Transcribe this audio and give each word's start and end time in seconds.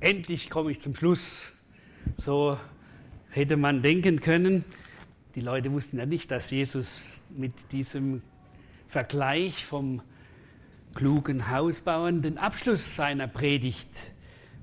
endlich 0.00 0.50
komme 0.50 0.70
ich 0.70 0.80
zum 0.80 0.94
Schluss. 0.94 1.52
So 2.16 2.58
hätte 3.30 3.56
man 3.56 3.82
denken 3.82 4.20
können. 4.20 4.64
Die 5.34 5.40
Leute 5.40 5.70
wussten 5.72 5.98
ja 5.98 6.06
nicht, 6.06 6.30
dass 6.30 6.50
Jesus 6.50 7.22
mit 7.30 7.72
diesem 7.72 8.22
Vergleich 8.88 9.64
vom 9.64 10.02
klugen 10.94 11.50
Hausbauern 11.50 12.22
den 12.22 12.38
Abschluss 12.38 12.96
seiner 12.96 13.28
Predigt 13.28 14.12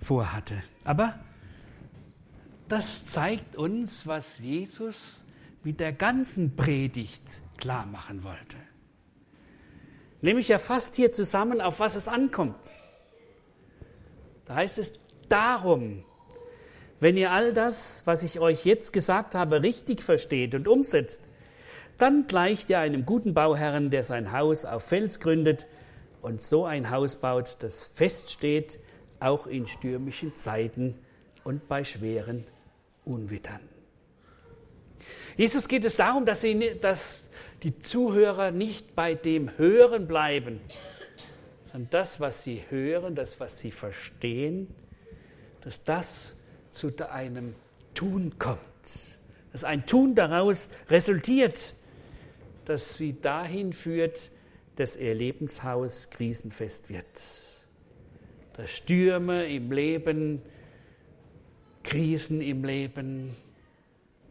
vorhatte. 0.01 0.61
Aber 0.83 1.17
das 2.67 3.05
zeigt 3.05 3.55
uns, 3.55 4.05
was 4.05 4.39
Jesus 4.39 5.23
mit 5.63 5.79
der 5.79 5.93
ganzen 5.93 6.55
Predigt 6.55 7.23
klar 7.57 7.85
machen 7.85 8.23
wollte. 8.23 8.57
Nämlich 10.21 10.49
er 10.49 10.59
fasst 10.59 10.95
hier 10.95 11.11
zusammen, 11.11 11.61
auf 11.61 11.79
was 11.79 11.95
es 11.95 12.07
ankommt. 12.07 12.75
Da 14.45 14.55
heißt 14.55 14.77
es, 14.79 14.93
darum, 15.29 16.03
wenn 16.99 17.17
ihr 17.17 17.31
all 17.31 17.53
das, 17.53 18.03
was 18.05 18.23
ich 18.23 18.39
euch 18.39 18.65
jetzt 18.65 18.91
gesagt 18.91 19.35
habe, 19.35 19.61
richtig 19.61 20.01
versteht 20.01 20.55
und 20.55 20.67
umsetzt, 20.67 21.23
dann 21.97 22.27
gleicht 22.27 22.69
ihr 22.69 22.79
einem 22.79 23.05
guten 23.05 23.33
Bauherrn, 23.33 23.89
der 23.89 24.03
sein 24.03 24.31
Haus 24.31 24.65
auf 24.65 24.83
Fels 24.83 25.19
gründet 25.19 25.67
und 26.21 26.41
so 26.41 26.65
ein 26.65 26.89
Haus 26.89 27.15
baut, 27.15 27.57
das 27.59 27.83
feststeht, 27.83 28.79
auch 29.19 29.47
in 29.47 29.67
stürmischen 29.67 30.35
Zeiten 30.35 30.95
und 31.43 31.67
bei 31.67 31.83
schweren 31.83 32.45
Unwettern. 33.05 33.61
Jesus 35.37 35.67
geht 35.67 35.85
es 35.85 35.95
darum, 35.95 36.25
dass, 36.25 36.41
sie, 36.41 36.77
dass 36.81 37.29
die 37.63 37.77
Zuhörer 37.77 38.51
nicht 38.51 38.95
bei 38.95 39.15
dem 39.15 39.57
Hören 39.57 40.07
bleiben, 40.07 40.59
sondern 41.71 41.89
das, 41.91 42.19
was 42.19 42.43
sie 42.43 42.63
hören, 42.69 43.15
das, 43.15 43.39
was 43.39 43.59
sie 43.59 43.71
verstehen, 43.71 44.73
dass 45.61 45.83
das 45.83 46.33
zu 46.71 46.91
einem 47.09 47.55
Tun 47.93 48.37
kommt, 48.37 48.59
dass 49.51 49.63
ein 49.63 49.85
Tun 49.85 50.15
daraus 50.15 50.69
resultiert, 50.89 51.73
das 52.65 52.97
sie 52.97 53.19
dahin 53.21 53.73
führt, 53.73 54.29
dass 54.75 54.97
ihr 54.97 55.15
Lebenshaus 55.15 56.09
krisenfest 56.09 56.89
wird. 56.89 57.05
Dass 58.53 58.69
Stürme 58.69 59.47
im 59.47 59.71
Leben, 59.71 60.41
Krisen 61.83 62.41
im 62.41 62.63
Leben, 62.63 63.35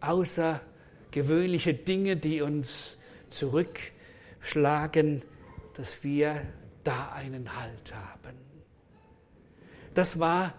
außergewöhnliche 0.00 1.74
Dinge, 1.74 2.16
die 2.16 2.42
uns 2.42 2.98
zurückschlagen, 3.30 5.22
dass 5.74 6.04
wir 6.04 6.42
da 6.84 7.12
einen 7.12 7.56
Halt 7.56 7.94
haben. 7.94 8.36
Das 9.94 10.20
war 10.20 10.54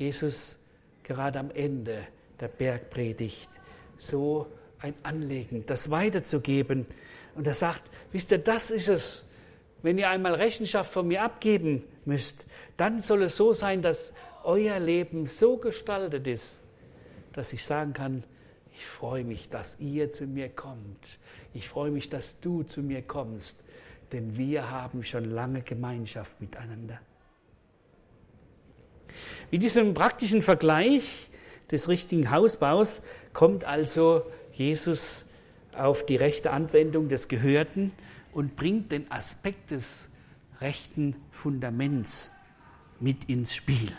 Jesus 0.00 0.64
gerade 1.02 1.38
am 1.38 1.50
Ende 1.50 2.06
der 2.40 2.48
Bergpredigt 2.48 3.50
so 3.98 4.46
ein 4.78 4.94
Anliegen, 5.02 5.66
das 5.66 5.90
weiterzugeben. 5.90 6.86
Und 7.34 7.46
er 7.46 7.52
sagt, 7.52 7.82
wisst 8.10 8.30
ihr, 8.30 8.38
das 8.38 8.70
ist 8.70 8.88
es. 8.88 9.28
Wenn 9.82 9.98
ihr 9.98 10.08
einmal 10.08 10.34
Rechenschaft 10.34 10.90
von 10.90 11.06
mir 11.06 11.22
abgeben 11.22 11.84
müsst, 12.06 12.46
dann 12.78 13.00
soll 13.00 13.24
es 13.24 13.36
so 13.36 13.52
sein, 13.52 13.82
dass 13.82 14.14
euer 14.42 14.78
Leben 14.78 15.26
so 15.26 15.58
gestaltet 15.58 16.26
ist, 16.26 16.60
dass 17.34 17.52
ich 17.52 17.62
sagen 17.62 17.92
kann, 17.92 18.24
ich 18.72 18.86
freue 18.86 19.24
mich, 19.24 19.50
dass 19.50 19.80
ihr 19.80 20.10
zu 20.10 20.26
mir 20.26 20.48
kommt. 20.48 21.18
Ich 21.52 21.68
freue 21.68 21.90
mich, 21.90 22.08
dass 22.08 22.40
du 22.40 22.62
zu 22.62 22.80
mir 22.80 23.02
kommst, 23.02 23.62
denn 24.12 24.38
wir 24.38 24.70
haben 24.70 25.04
schon 25.04 25.24
lange 25.24 25.60
Gemeinschaft 25.60 26.40
miteinander. 26.40 27.00
Mit 29.50 29.62
diesem 29.62 29.94
praktischen 29.94 30.42
Vergleich 30.42 31.28
des 31.70 31.88
richtigen 31.88 32.30
Hausbaus 32.30 33.02
kommt 33.32 33.64
also 33.64 34.22
Jesus 34.52 35.30
auf 35.72 36.04
die 36.04 36.16
rechte 36.16 36.52
Anwendung 36.52 37.08
des 37.08 37.28
Gehörten 37.28 37.92
und 38.32 38.56
bringt 38.56 38.92
den 38.92 39.10
Aspekt 39.10 39.70
des 39.70 40.08
rechten 40.60 41.16
Fundaments 41.30 42.34
mit 42.98 43.24
ins 43.24 43.54
Spiel. 43.54 43.92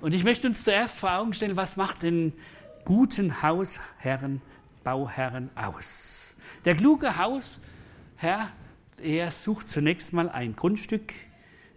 Und 0.00 0.14
ich 0.14 0.24
möchte 0.24 0.46
uns 0.46 0.64
zuerst 0.64 0.98
vor 0.98 1.12
Augen 1.12 1.34
stellen, 1.34 1.56
was 1.56 1.76
macht 1.76 2.02
den 2.02 2.32
guten 2.84 3.42
Hausherren, 3.42 4.40
Bauherren 4.84 5.50
aus? 5.54 6.34
Der 6.64 6.74
kluge 6.74 7.16
Hausherr, 7.16 8.50
er 9.02 9.30
sucht 9.30 9.68
zunächst 9.68 10.12
mal 10.12 10.28
ein 10.28 10.56
Grundstück, 10.56 11.12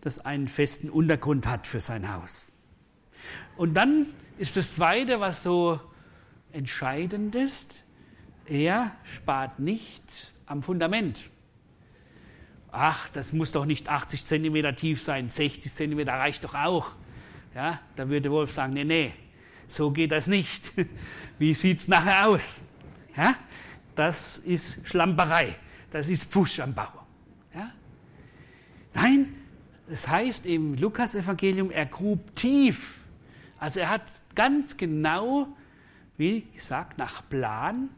das 0.03 0.25
einen 0.25 0.50
festen 0.50 0.90
Untergrund 0.90 1.47
hat 1.47 1.66
für 1.66 1.80
sein 1.80 2.14
Haus. 2.14 2.47
Und 3.56 3.74
dann 3.74 4.08
ist 4.38 4.58
das 4.58 4.74
Zweite, 4.74 5.22
was 5.22 5.44
so 5.44 5.80
entscheidend 6.52 7.36
ist, 7.36 7.84
er 8.46 8.92
spart 9.06 9.59
nicht 9.59 10.34
am 10.46 10.62
Fundament. 10.62 11.24
Ach, 12.69 13.08
das 13.13 13.31
muss 13.31 13.53
doch 13.53 13.63
nicht 13.63 13.88
80 13.88 14.25
Zentimeter 14.25 14.75
tief 14.75 15.02
sein, 15.02 15.30
60 15.30 15.72
Zentimeter 15.72 16.12
reicht 16.12 16.44
doch 16.44 16.53
auch. 16.53 16.92
Ja, 17.56 17.80
da 17.96 18.09
würde 18.09 18.30
Wolf 18.30 18.52
sagen, 18.52 18.74
nee, 18.74 18.84
nee, 18.84 19.13
so 19.68 19.92
geht 19.92 20.12
das 20.12 20.28
nicht. 20.28 20.74
Wie 21.40 21.53
sieht 21.53 21.80
es 21.80 21.88
nachher 21.88 22.28
aus? 22.28 22.62
Ja, 23.16 23.36
das 23.96 24.38
ist 24.38 24.86
Schlamperei, 24.86 25.56
das 25.92 26.09
ist 26.09 26.25
Pfusch 26.25 26.59
am 26.59 26.74
Bau. 26.74 26.92
Ja? 27.56 27.72
Nein, 28.94 29.43
das 29.94 30.08
heißt 30.08 30.48
im 30.48 30.74
Lukas-Evangelium, 30.74 31.70
er 31.70 31.86
grub 31.86 32.36
tief. 32.36 33.02
Also 33.59 33.80
er 33.80 33.90
hat 33.90 34.02
ganz 34.34 34.76
genau, 34.76 35.48
wie 36.18 36.42
gesagt, 36.52 36.98
nach 36.98 37.30
Plan 37.30 37.90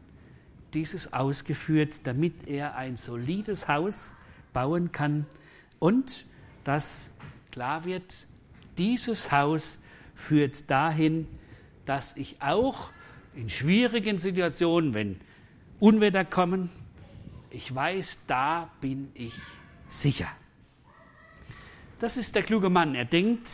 dieses 0.74 1.14
ausgeführt, 1.14 2.06
damit 2.06 2.48
er 2.48 2.76
ein 2.76 2.98
solides 2.98 3.66
Haus 3.66 4.14
bauen 4.52 4.92
kann 4.92 5.24
und 5.78 6.26
dass 6.64 7.16
klar 7.50 7.86
wird, 7.86 8.12
dieses 8.76 9.32
Haus 9.32 9.82
führt 10.14 10.70
dahin, 10.70 11.26
dass 11.86 12.14
ich 12.18 12.42
auch 12.42 12.90
in 13.34 13.48
schwierigen 13.48 14.18
Situationen, 14.18 14.92
wenn 14.92 15.18
Unwetter 15.80 16.26
kommen, 16.26 16.68
ich 17.48 17.74
weiß, 17.74 18.26
da 18.26 18.68
bin 18.82 19.10
ich 19.14 19.32
sicher. 19.88 20.28
Das 21.98 22.18
ist 22.18 22.34
der 22.34 22.42
kluge 22.42 22.68
Mann. 22.68 22.94
Er 22.94 23.06
denkt 23.06 23.48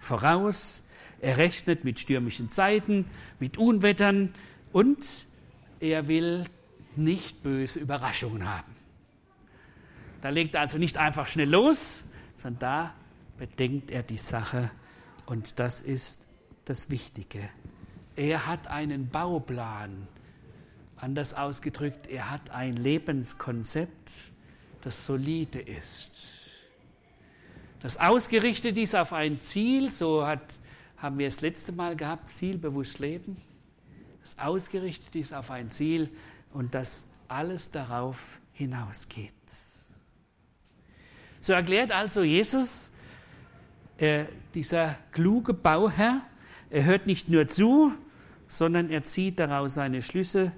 voraus, 0.00 0.88
er 1.20 1.38
rechnet 1.38 1.84
mit 1.84 1.98
stürmischen 1.98 2.50
Zeiten, 2.50 3.06
mit 3.40 3.56
Unwettern 3.56 4.34
und 4.72 5.24
er 5.80 6.06
will 6.06 6.44
nicht 6.96 7.42
böse 7.42 7.78
Überraschungen 7.78 8.46
haben. 8.46 8.76
Da 10.20 10.28
legt 10.28 10.54
er 10.54 10.62
also 10.62 10.76
nicht 10.76 10.98
einfach 10.98 11.28
schnell 11.28 11.48
los, 11.48 12.04
sondern 12.34 12.58
da 12.58 12.94
bedenkt 13.38 13.90
er 13.90 14.02
die 14.02 14.18
Sache 14.18 14.70
und 15.24 15.58
das 15.58 15.80
ist 15.80 16.26
das 16.66 16.90
Wichtige. 16.90 17.48
Er 18.16 18.46
hat 18.46 18.66
einen 18.66 19.08
Bauplan, 19.08 20.08
anders 20.96 21.32
ausgedrückt, 21.32 22.06
er 22.08 22.30
hat 22.30 22.50
ein 22.50 22.76
Lebenskonzept, 22.76 24.12
das 24.82 25.06
solide 25.06 25.60
ist 25.60 26.37
das 27.80 27.98
ausgerichtet 27.98 28.76
ist 28.76 28.94
auf 28.94 29.12
ein 29.12 29.38
Ziel, 29.38 29.90
so 29.90 30.26
hat, 30.26 30.42
haben 30.96 31.18
wir 31.18 31.28
es 31.28 31.40
letzte 31.40 31.72
Mal 31.72 31.96
gehabt, 31.96 32.28
zielbewusst 32.30 32.98
leben, 32.98 33.36
das 34.22 34.38
ausgerichtet 34.38 35.14
ist 35.14 35.32
auf 35.32 35.50
ein 35.50 35.70
Ziel 35.70 36.10
und 36.52 36.74
das 36.74 37.06
alles 37.28 37.70
darauf 37.70 38.38
hinausgeht. 38.52 39.32
So 41.40 41.52
erklärt 41.52 41.92
also 41.92 42.22
Jesus, 42.22 42.90
äh, 43.98 44.24
dieser 44.54 44.96
kluge 45.12 45.54
Bauherr, 45.54 46.22
er 46.70 46.84
hört 46.84 47.06
nicht 47.06 47.28
nur 47.28 47.48
zu, 47.48 47.92
sondern 48.48 48.90
er 48.90 49.04
zieht 49.04 49.38
daraus 49.38 49.74
seine 49.74 50.02
Schlüsse 50.02 50.52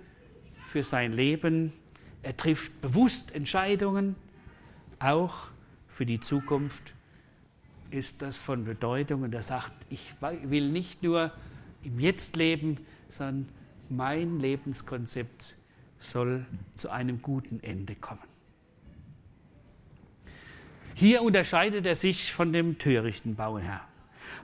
für 0.67 0.83
sein 0.83 1.13
Leben. 1.13 1.73
Er 2.23 2.37
trifft 2.37 2.81
bewusst 2.81 3.35
Entscheidungen, 3.35 4.17
auch 4.99 5.49
für 5.89 6.07
die 6.07 6.21
Zukunft 6.21 6.95
ist 7.91 8.23
das 8.23 8.37
von 8.37 8.65
Bedeutung 8.65 9.23
und 9.23 9.35
er 9.35 9.43
sagt, 9.43 9.73
ich 9.91 10.15
will 10.21 10.71
nicht 10.71 11.03
nur 11.03 11.33
im 11.83 11.99
Jetzt 11.99 12.37
leben, 12.37 12.79
sondern 13.09 13.49
mein 13.89 14.39
Lebenskonzept 14.39 15.57
soll 15.99 16.47
zu 16.75 16.91
einem 16.91 17.21
guten 17.21 17.61
Ende 17.63 17.95
kommen. 17.95 18.21
Hier 20.95 21.23
unterscheidet 21.23 21.87
er 21.87 21.95
sich 21.95 22.33
von 22.33 22.53
dem 22.53 22.79
törichten 22.79 23.35
Bauherr. 23.35 23.81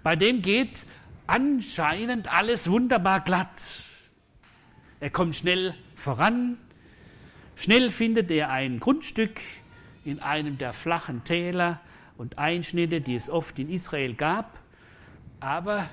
Bei 0.02 0.16
dem 0.16 0.42
geht 0.42 0.84
anscheinend 1.26 2.32
alles 2.32 2.70
wunderbar 2.70 3.20
glatt. 3.20 3.82
Er 5.00 5.10
kommt 5.10 5.36
schnell 5.36 5.74
voran, 5.94 6.56
schnell 7.56 7.90
findet 7.90 8.30
er 8.30 8.50
ein 8.50 8.80
Grundstück 8.80 9.40
in 10.04 10.20
einem 10.20 10.56
der 10.56 10.72
flachen 10.72 11.24
Täler, 11.24 11.80
und 12.18 12.38
Einschnitte, 12.38 13.00
die 13.00 13.14
es 13.14 13.30
oft 13.30 13.58
in 13.58 13.70
Israel 13.70 14.14
gab. 14.14 14.58
Aber 15.40 15.88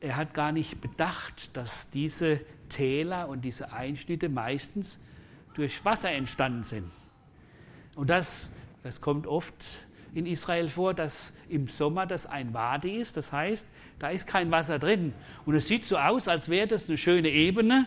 er 0.00 0.16
hat 0.16 0.34
gar 0.34 0.52
nicht 0.52 0.80
bedacht, 0.80 1.56
dass 1.56 1.90
diese 1.90 2.40
Täler 2.68 3.28
und 3.28 3.42
diese 3.42 3.72
Einschnitte 3.72 4.28
meistens 4.28 4.98
durch 5.54 5.84
Wasser 5.84 6.10
entstanden 6.10 6.64
sind. 6.64 6.90
Und 7.94 8.10
das, 8.10 8.50
das 8.82 9.00
kommt 9.00 9.26
oft 9.26 9.54
in 10.12 10.26
Israel 10.26 10.68
vor, 10.68 10.94
dass 10.94 11.32
im 11.48 11.68
Sommer 11.68 12.06
das 12.06 12.26
ein 12.26 12.52
Wadi 12.54 12.96
ist. 12.96 13.16
Das 13.16 13.32
heißt, 13.32 13.68
da 13.98 14.08
ist 14.10 14.26
kein 14.26 14.50
Wasser 14.50 14.78
drin. 14.78 15.12
Und 15.46 15.54
es 15.54 15.68
sieht 15.68 15.84
so 15.84 15.98
aus, 15.98 16.28
als 16.28 16.48
wäre 16.48 16.66
das 16.66 16.88
eine 16.88 16.98
schöne 16.98 17.28
Ebene. 17.28 17.86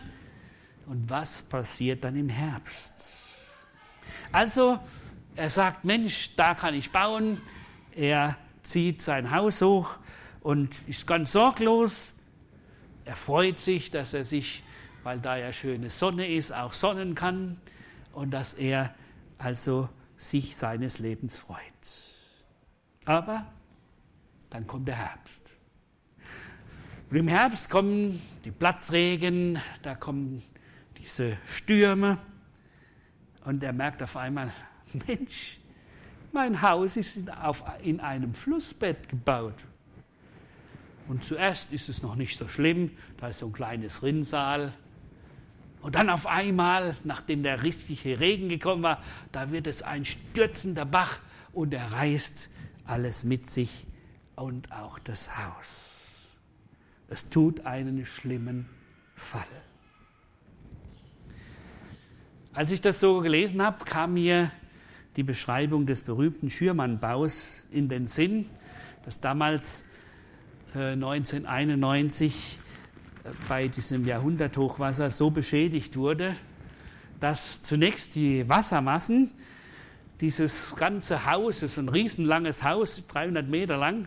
Und 0.86 1.10
was 1.10 1.42
passiert 1.42 2.04
dann 2.04 2.16
im 2.16 2.28
Herbst? 2.28 3.36
Also, 4.32 4.78
er 5.36 5.50
sagt, 5.50 5.84
Mensch, 5.84 6.34
da 6.36 6.54
kann 6.54 6.74
ich 6.74 6.90
bauen. 6.90 7.40
Er 7.98 8.38
zieht 8.62 9.02
sein 9.02 9.32
Haus 9.32 9.60
hoch 9.60 9.98
und 10.40 10.86
ist 10.86 11.04
ganz 11.04 11.32
sorglos. 11.32 12.12
Er 13.04 13.16
freut 13.16 13.58
sich, 13.58 13.90
dass 13.90 14.14
er 14.14 14.24
sich, 14.24 14.62
weil 15.02 15.18
da 15.18 15.36
ja 15.36 15.52
schöne 15.52 15.90
Sonne 15.90 16.32
ist, 16.32 16.52
auch 16.52 16.74
sonnen 16.74 17.16
kann 17.16 17.60
und 18.12 18.30
dass 18.30 18.54
er 18.54 18.94
also 19.36 19.88
sich 20.16 20.56
seines 20.56 21.00
Lebens 21.00 21.38
freut. 21.38 21.58
Aber 23.04 23.46
dann 24.50 24.64
kommt 24.68 24.86
der 24.86 24.96
Herbst. 24.96 25.50
Und 27.10 27.16
im 27.16 27.26
Herbst 27.26 27.68
kommen 27.68 28.22
die 28.44 28.52
Platzregen, 28.52 29.60
da 29.82 29.96
kommen 29.96 30.44
diese 30.98 31.36
Stürme 31.46 32.18
und 33.44 33.64
er 33.64 33.72
merkt 33.72 34.04
auf 34.04 34.16
einmal, 34.16 34.52
Mensch, 35.08 35.58
mein 36.32 36.62
Haus 36.62 36.96
ist 36.96 37.16
in, 37.16 37.30
auf, 37.30 37.64
in 37.82 38.00
einem 38.00 38.34
Flussbett 38.34 39.08
gebaut. 39.08 39.54
Und 41.08 41.24
zuerst 41.24 41.72
ist 41.72 41.88
es 41.88 42.02
noch 42.02 42.16
nicht 42.16 42.36
so 42.38 42.48
schlimm, 42.48 42.90
da 43.16 43.28
ist 43.28 43.38
so 43.38 43.46
ein 43.46 43.52
kleines 43.52 44.02
Rinnsal. 44.02 44.74
Und 45.80 45.94
dann 45.94 46.10
auf 46.10 46.26
einmal, 46.26 46.96
nachdem 47.04 47.42
der 47.42 47.62
richtige 47.62 48.20
Regen 48.20 48.48
gekommen 48.48 48.82
war, 48.82 49.02
da 49.32 49.50
wird 49.50 49.66
es 49.66 49.82
ein 49.82 50.04
stürzender 50.04 50.84
Bach 50.84 51.20
und 51.52 51.72
er 51.72 51.92
reißt 51.92 52.50
alles 52.84 53.24
mit 53.24 53.48
sich 53.48 53.86
und 54.36 54.70
auch 54.72 54.98
das 54.98 55.36
Haus. 55.38 56.28
Es 57.08 57.30
tut 57.30 57.64
einen 57.64 58.04
schlimmen 58.04 58.68
Fall. 59.14 59.46
Als 62.52 62.70
ich 62.70 62.80
das 62.80 63.00
so 63.00 63.20
gelesen 63.20 63.62
habe, 63.62 63.84
kam 63.84 64.14
mir 64.14 64.50
die 65.18 65.24
Beschreibung 65.24 65.84
des 65.84 66.02
berühmten 66.02 66.48
Schürmannbaus 66.48 67.66
in 67.72 67.88
den 67.88 68.06
Sinn, 68.06 68.46
das 69.04 69.20
damals 69.20 69.88
äh, 70.76 70.92
1991 70.92 72.60
äh, 73.24 73.30
bei 73.48 73.66
diesem 73.66 74.06
Jahrhunderthochwasser 74.06 75.10
so 75.10 75.30
beschädigt 75.30 75.96
wurde, 75.96 76.36
dass 77.18 77.64
zunächst 77.64 78.14
die 78.14 78.48
Wassermassen 78.48 79.32
dieses 80.20 80.76
ganze 80.76 81.26
Haus, 81.26 81.58
das 81.58 81.72
ist 81.72 81.78
ein 81.78 81.88
riesenlanges 81.88 82.62
Haus, 82.62 83.04
300 83.08 83.48
Meter 83.48 83.76
lang, 83.76 84.06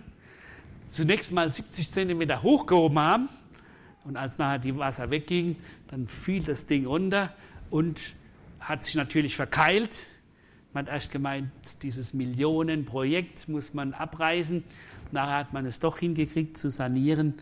zunächst 0.92 1.34
mal 1.34 1.50
70 1.50 1.92
Zentimeter 1.92 2.42
hochgehoben 2.42 3.00
haben. 3.00 3.30
Und 4.06 4.16
als 4.16 4.38
nachher 4.38 4.60
die 4.60 4.78
Wasser 4.78 5.12
wegging, 5.12 5.57
dann 5.90 6.07
fiel 6.07 6.42
das 6.42 6.68
Ding 6.68 6.86
runter 6.86 7.36
und 7.69 8.00
hat 8.62 8.86
sich 8.86 8.96
natürlich 8.96 9.36
verkeilt. 9.36 10.07
Man 10.73 10.85
hat 10.85 10.94
erst 10.94 11.12
gemeint, 11.12 11.51
dieses 11.83 12.13
Millionenprojekt 12.13 13.50
muss 13.50 13.73
man 13.73 13.94
abreißen. 13.94 14.63
Nachher 15.12 15.38
hat 15.38 15.53
man 15.53 15.65
es 15.65 15.79
doch 15.79 15.97
hingekriegt 15.97 16.57
zu 16.57 16.71
sanieren, 16.71 17.33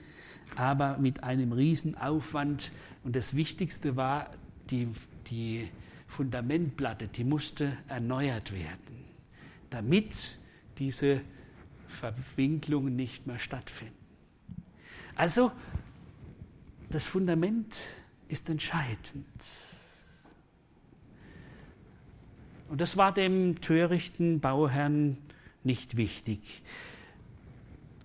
aber 0.55 0.97
mit 0.97 1.23
einem 1.23 1.51
Riesenaufwand. 1.51 2.71
Und 3.03 3.15
das 3.15 3.35
Wichtigste 3.35 3.95
war 3.95 4.31
die, 4.71 4.87
die 5.29 5.69
Fundamentplatte, 6.07 7.07
die 7.07 7.23
musste 7.23 7.77
erneuert 7.87 8.51
werden, 8.51 9.05
damit 9.69 10.37
diese 10.79 11.21
Verwinklungen 11.87 12.95
nicht 12.95 13.27
mehr 13.27 13.39
stattfinden. 13.39 13.93
Also, 15.15 15.51
das 16.89 17.07
Fundament 17.07 17.77
ist 18.27 18.49
entscheidend. 18.49 19.23
Und 22.69 22.81
das 22.81 22.97
war 22.97 23.13
dem 23.13 23.61
törichten 23.61 24.39
Bauherrn 24.39 25.17
nicht 25.63 25.97
wichtig. 25.97 26.61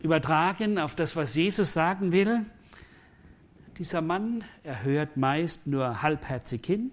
Übertragen 0.01 0.79
auf 0.79 0.95
das, 0.95 1.17
was 1.17 1.35
Jesus 1.35 1.73
sagen 1.73 2.13
will, 2.13 2.41
dieser 3.79 4.01
Mann, 4.01 4.45
er 4.63 4.83
hört 4.83 5.17
meist 5.17 5.67
nur 5.67 6.03
halbherzig 6.03 6.65
hin 6.65 6.91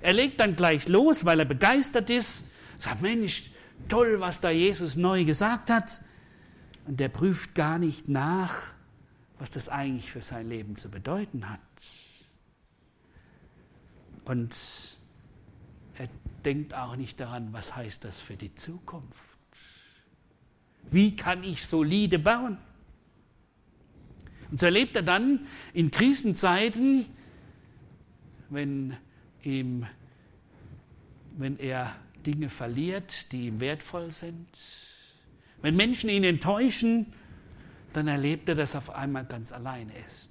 er 0.00 0.14
legt 0.14 0.40
dann 0.40 0.56
gleich 0.56 0.88
los, 0.88 1.24
weil 1.24 1.40
er 1.40 1.44
begeistert 1.44 2.10
ist, 2.10 2.42
sagt, 2.78 3.02
Mensch, 3.02 3.50
toll, 3.88 4.20
was 4.20 4.40
da 4.40 4.50
Jesus 4.50 4.96
neu 4.96 5.24
gesagt 5.24 5.70
hat. 5.70 6.00
Und 6.86 7.00
er 7.00 7.10
prüft 7.10 7.54
gar 7.54 7.78
nicht 7.78 8.08
nach, 8.08 8.54
was 9.38 9.50
das 9.50 9.68
eigentlich 9.68 10.10
für 10.10 10.22
sein 10.22 10.48
Leben 10.48 10.76
zu 10.76 10.88
bedeuten 10.88 11.48
hat. 11.48 11.60
Und 14.24 14.56
er 16.00 16.08
denkt 16.46 16.74
auch 16.74 16.96
nicht 16.96 17.20
daran, 17.20 17.52
was 17.52 17.76
heißt 17.76 18.04
das 18.04 18.22
für 18.22 18.36
die 18.36 18.54
Zukunft. 18.54 19.20
Wie 20.90 21.14
kann 21.14 21.44
ich 21.44 21.66
solide 21.66 22.18
bauen? 22.18 22.56
Und 24.50 24.58
so 24.58 24.66
erlebt 24.66 24.96
er 24.96 25.02
dann 25.02 25.46
in 25.74 25.90
Krisenzeiten, 25.90 27.04
wenn 28.48 28.96
ihm, 29.42 29.86
wenn 31.36 31.58
er 31.58 31.94
Dinge 32.24 32.48
verliert, 32.48 33.30
die 33.32 33.48
ihm 33.48 33.60
wertvoll 33.60 34.10
sind. 34.10 34.48
Wenn 35.60 35.76
Menschen 35.76 36.08
ihn 36.08 36.24
enttäuschen, 36.24 37.12
dann 37.92 38.08
erlebt 38.08 38.48
er, 38.48 38.54
dass 38.54 38.74
er 38.74 38.78
auf 38.78 38.90
einmal 38.90 39.26
ganz 39.26 39.52
alleine 39.52 39.92
ist. 40.06 40.29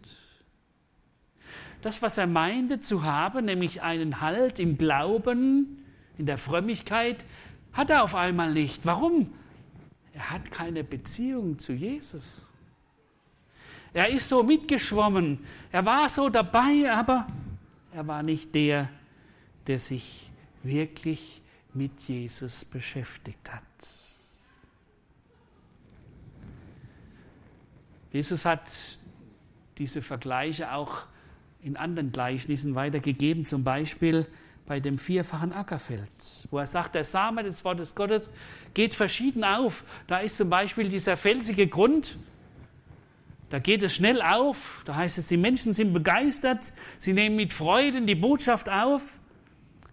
Das, 1.81 2.02
was 2.02 2.18
er 2.18 2.28
meinte 2.28 2.81
zu 2.81 3.04
haben, 3.04 3.46
nämlich 3.46 3.81
einen 3.81 4.20
Halt 4.20 4.60
im 4.60 4.78
Glauben, 4.78 5.86
in 6.18 6.26
der 6.26 6.38
Frömmigkeit, 6.38 7.24
hat 7.72 7.90
er 7.90 8.04
auf 8.04 8.16
einmal 8.16 8.52
nicht. 8.54 8.86
Warum? 8.86 9.34
Er 10.14 10.31
hat 10.31 10.52
keine 10.52 10.84
Beziehung 10.84 11.60
zu 11.60 11.72
Jesus. 11.72 12.26
Er 13.94 14.10
ist 14.10 14.27
so 14.27 14.44
mitgeschwommen. 14.44 15.39
Er 15.72 15.86
war 15.86 16.10
so 16.10 16.30
dabei, 16.30 16.92
aber 16.92 17.27
er 17.94 18.06
war 18.06 18.22
nicht 18.24 18.53
der, 18.53 18.89
der 19.68 19.80
sich 19.80 20.30
wirklich 20.63 21.42
mit 21.74 22.00
Jesus 22.01 22.65
beschäftigt 22.65 23.51
hat. 23.51 23.63
Jesus 28.12 28.44
hat 28.44 28.63
diese 29.77 30.01
Vergleiche 30.01 30.74
auch 30.74 31.03
in 31.62 31.78
anderen 31.78 32.12
Gleichnissen 32.12 32.75
weitergegeben, 32.75 33.46
zum 33.46 33.63
Beispiel 33.63 34.25
bei 34.66 34.80
dem 34.80 34.98
vierfachen 34.98 35.51
Ackerfeld, 35.51 36.12
wo 36.51 36.60
er 36.60 36.68
sagt, 36.68 36.96
der 36.96 37.04
Same 37.04 37.44
des 37.44 37.66
Wortes 37.66 37.96
Gottes 37.96 38.30
geht 38.74 38.94
verschieden 38.94 39.44
auf. 39.44 39.84
Da 40.08 40.20
ist 40.20 40.38
zum 40.38 40.50
Beispiel 40.50 40.89
dieser 40.89 41.18
felsige 41.18 41.68
Grund, 41.68 42.18
da 43.50 43.58
geht 43.58 43.82
es 43.82 43.96
schnell 43.96 44.22
auf, 44.22 44.84
da 44.86 44.96
heißt 44.96 45.18
es, 45.18 45.28
die 45.28 45.38
Menschen 45.38 45.74
sind 45.74 45.92
begeistert, 45.92 46.72
sie 47.00 47.13
nehmen 47.13 47.36
mit 47.36 47.51
Freuden 47.51 48.06
die 48.06 48.13
Botschaft 48.13 48.70
auf 48.70 49.20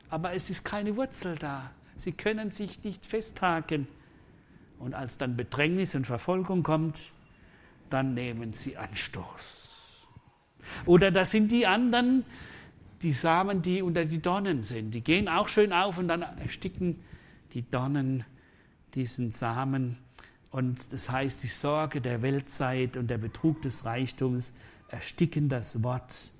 aber 0.09 0.33
es 0.33 0.51
ist 0.51 0.65
keine 0.65 0.97
Wurzel 0.97 1.37
da. 1.37 1.71
Sie 1.97 2.13
können 2.13 2.51
sich 2.51 2.83
nicht 2.85 3.07
festhaken. 3.07 3.89
Und 4.79 4.95
als 4.95 5.19
dann 5.19 5.37
Bedrängnis 5.37 5.95
und 5.95 6.07
Verfolgung 6.07 6.63
kommt, 6.63 7.13
dann 7.89 8.15
nehmen 8.15 8.53
sie 8.53 8.77
Anstoß. 8.77 9.66
Oder 10.85 11.11
das 11.11 11.31
sind 11.31 11.51
die 11.51 11.67
anderen, 11.67 12.25
die 13.03 13.13
Samen, 13.13 13.63
die 13.63 13.83
unter 13.83 14.05
die 14.05 14.21
Dornen 14.21 14.63
sind. 14.63 14.93
Die 14.93 15.03
gehen 15.03 15.29
auch 15.29 15.49
schön 15.49 15.73
auf 15.73 15.99
und 15.99 16.09
dann 16.09 16.23
ersticken 16.23 17.03
die 17.53 17.63
Dornen 17.71 18.25
diesen 18.95 19.31
Samen. 19.31 19.99
Und 20.51 20.93
das 20.93 21.11
heißt, 21.11 21.43
die 21.43 21.49
Sorge 21.49 22.01
der 22.01 22.23
Weltzeit 22.23 22.97
und 22.97 23.09
der 23.11 23.19
Betrug 23.19 23.63
des 23.63 23.85
Reichtums 23.85 24.57
ersticken 24.89 25.49
das 25.49 25.83
Wort 25.83 26.33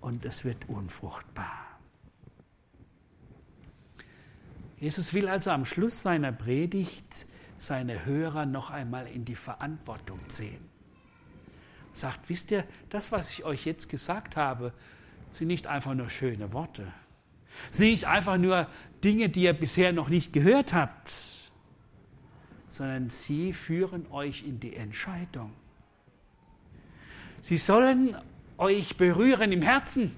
und 0.00 0.24
es 0.24 0.44
wird 0.44 0.68
unfruchtbar. 0.68 1.78
Jesus 4.80 5.14
will 5.14 5.28
also 5.28 5.50
am 5.50 5.64
Schluss 5.64 6.02
seiner 6.02 6.32
Predigt 6.32 7.26
seine 7.58 8.04
Hörer 8.04 8.44
noch 8.44 8.70
einmal 8.70 9.06
in 9.06 9.24
die 9.24 9.36
Verantwortung 9.36 10.20
ziehen. 10.28 10.73
Sagt, 11.94 12.28
wisst 12.28 12.50
ihr, 12.50 12.64
das, 12.90 13.12
was 13.12 13.30
ich 13.30 13.44
euch 13.44 13.64
jetzt 13.64 13.88
gesagt 13.88 14.36
habe, 14.36 14.74
sind 15.32 15.46
nicht 15.46 15.66
einfach 15.66 15.94
nur 15.94 16.10
schöne 16.10 16.52
Worte. 16.52 16.92
Sind 17.70 17.86
nicht 17.86 18.06
einfach 18.06 18.36
nur 18.36 18.66
Dinge, 19.02 19.28
die 19.28 19.42
ihr 19.42 19.52
bisher 19.52 19.92
noch 19.92 20.08
nicht 20.08 20.32
gehört 20.32 20.74
habt, 20.74 21.12
sondern 22.68 23.10
sie 23.10 23.52
führen 23.52 24.10
euch 24.10 24.44
in 24.44 24.58
die 24.58 24.74
Entscheidung. 24.74 25.52
Sie 27.40 27.58
sollen 27.58 28.16
euch 28.58 28.96
berühren 28.96 29.52
im 29.52 29.62
Herzen. 29.62 30.16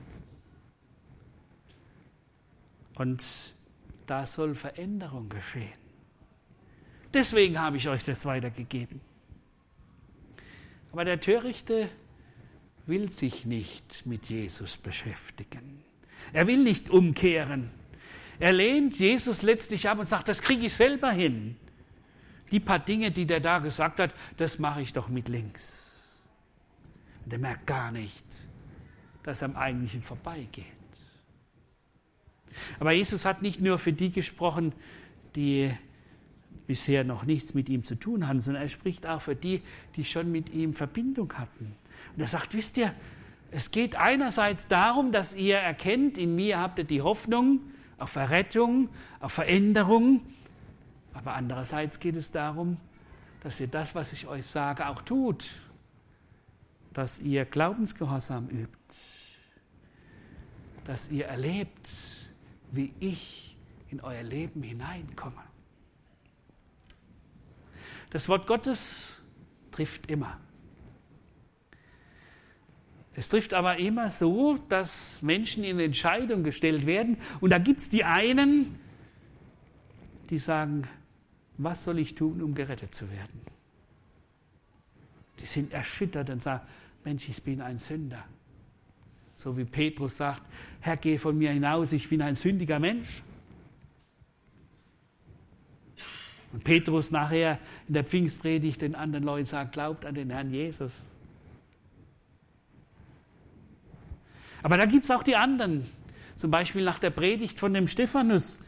Und 2.94 3.22
da 4.06 4.24
soll 4.24 4.54
Veränderung 4.54 5.28
geschehen. 5.28 5.78
Deswegen 7.12 7.58
habe 7.60 7.76
ich 7.76 7.88
euch 7.88 8.04
das 8.04 8.24
weitergegeben. 8.24 9.00
Aber 10.96 11.04
der 11.04 11.20
Törichte 11.20 11.90
will 12.86 13.10
sich 13.10 13.44
nicht 13.44 14.06
mit 14.06 14.30
Jesus 14.30 14.78
beschäftigen. 14.78 15.84
Er 16.32 16.46
will 16.46 16.56
nicht 16.56 16.88
umkehren. 16.88 17.70
Er 18.38 18.54
lehnt 18.54 18.98
Jesus 18.98 19.42
letztlich 19.42 19.90
ab 19.90 19.98
und 19.98 20.08
sagt, 20.08 20.26
das 20.26 20.40
kriege 20.40 20.64
ich 20.64 20.72
selber 20.72 21.10
hin. 21.10 21.58
Die 22.50 22.60
paar 22.60 22.78
Dinge, 22.78 23.10
die 23.10 23.26
der 23.26 23.40
da 23.40 23.58
gesagt 23.58 24.00
hat, 24.00 24.14
das 24.38 24.58
mache 24.58 24.80
ich 24.80 24.94
doch 24.94 25.08
mit 25.08 25.28
links. 25.28 26.18
Und 27.26 27.32
er 27.34 27.40
merkt 27.40 27.66
gar 27.66 27.92
nicht, 27.92 28.24
dass 29.22 29.42
er 29.42 29.50
am 29.50 29.56
Eigentlichen 29.56 30.00
vorbeigeht. 30.00 30.64
Aber 32.80 32.92
Jesus 32.92 33.26
hat 33.26 33.42
nicht 33.42 33.60
nur 33.60 33.76
für 33.76 33.92
die 33.92 34.12
gesprochen, 34.12 34.72
die 35.34 35.70
bisher 36.66 37.04
noch 37.04 37.24
nichts 37.24 37.54
mit 37.54 37.68
ihm 37.68 37.84
zu 37.84 37.94
tun 37.94 38.26
hatten, 38.26 38.40
sondern 38.40 38.62
er 38.62 38.68
spricht 38.68 39.06
auch 39.06 39.22
für 39.22 39.36
die, 39.36 39.62
die 39.96 40.04
schon 40.04 40.30
mit 40.32 40.52
ihm 40.52 40.74
Verbindung 40.74 41.32
hatten. 41.34 41.74
Und 42.14 42.22
er 42.22 42.28
sagt, 42.28 42.54
wisst 42.54 42.76
ihr, 42.76 42.92
es 43.50 43.70
geht 43.70 43.94
einerseits 43.94 44.68
darum, 44.68 45.12
dass 45.12 45.34
ihr 45.34 45.56
erkennt, 45.56 46.18
in 46.18 46.34
mir 46.34 46.58
habt 46.58 46.78
ihr 46.78 46.84
die 46.84 47.02
Hoffnung 47.02 47.60
auf 47.98 48.16
Errettung, 48.16 48.88
auf 49.20 49.32
Veränderung, 49.32 50.22
aber 51.14 51.34
andererseits 51.34 51.98
geht 52.00 52.16
es 52.16 52.30
darum, 52.30 52.76
dass 53.42 53.60
ihr 53.60 53.68
das, 53.68 53.94
was 53.94 54.12
ich 54.12 54.26
euch 54.26 54.46
sage, 54.46 54.86
auch 54.88 55.02
tut, 55.02 55.46
dass 56.92 57.20
ihr 57.20 57.44
Glaubensgehorsam 57.44 58.48
übt, 58.48 58.96
dass 60.84 61.10
ihr 61.10 61.26
erlebt, 61.26 61.88
wie 62.72 62.92
ich 63.00 63.56
in 63.90 64.00
euer 64.00 64.22
Leben 64.22 64.62
hineinkomme. 64.62 65.42
Das 68.10 68.28
Wort 68.28 68.46
Gottes 68.46 69.22
trifft 69.70 70.10
immer. 70.10 70.38
Es 73.14 73.30
trifft 73.30 73.54
aber 73.54 73.78
immer 73.78 74.10
so, 74.10 74.58
dass 74.68 75.22
Menschen 75.22 75.64
in 75.64 75.80
Entscheidung 75.80 76.44
gestellt 76.44 76.84
werden. 76.84 77.16
Und 77.40 77.50
da 77.50 77.58
gibt 77.58 77.80
es 77.80 77.88
die 77.88 78.04
einen, 78.04 78.78
die 80.28 80.38
sagen, 80.38 80.86
was 81.56 81.84
soll 81.84 81.98
ich 81.98 82.14
tun, 82.14 82.42
um 82.42 82.54
gerettet 82.54 82.94
zu 82.94 83.10
werden? 83.10 83.40
Die 85.40 85.46
sind 85.46 85.72
erschüttert 85.72 86.28
und 86.28 86.42
sagen, 86.42 86.66
Mensch, 87.04 87.28
ich 87.28 87.42
bin 87.42 87.62
ein 87.62 87.78
Sünder. 87.78 88.24
So 89.34 89.56
wie 89.56 89.64
Petrus 89.64 90.18
sagt, 90.18 90.42
Herr, 90.80 90.96
geh 90.96 91.16
von 91.18 91.38
mir 91.38 91.52
hinaus, 91.52 91.92
ich 91.92 92.08
bin 92.08 92.20
ein 92.20 92.36
sündiger 92.36 92.78
Mensch. 92.78 93.22
Und 96.56 96.64
Petrus 96.64 97.10
nachher 97.10 97.58
in 97.86 97.94
der 97.94 98.02
Pfingstpredigt 98.02 98.80
den 98.80 98.94
anderen 98.94 99.24
Leuten 99.24 99.44
sagt, 99.44 99.72
glaubt 99.72 100.06
an 100.06 100.14
den 100.14 100.30
Herrn 100.30 100.50
Jesus. 100.50 101.06
Aber 104.62 104.78
da 104.78 104.86
gibt 104.86 105.04
es 105.04 105.10
auch 105.10 105.22
die 105.22 105.36
anderen. 105.36 105.86
Zum 106.34 106.50
Beispiel 106.50 106.82
nach 106.82 106.98
der 106.98 107.10
Predigt 107.10 107.60
von 107.60 107.74
dem 107.74 107.86
Stephanus. 107.86 108.64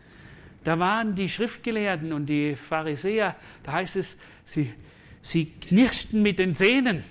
Da 0.64 0.78
waren 0.78 1.14
die 1.14 1.28
Schriftgelehrten 1.28 2.12
und 2.12 2.26
die 2.26 2.54
Pharisäer, 2.54 3.35
da 3.62 3.73
heißt 3.73 3.97
es, 3.97 4.18
sie, 4.45 4.73
sie 5.23 5.47
knirschten 5.47 6.23
mit 6.23 6.38
den 6.38 6.54
Zähnen 6.54 7.02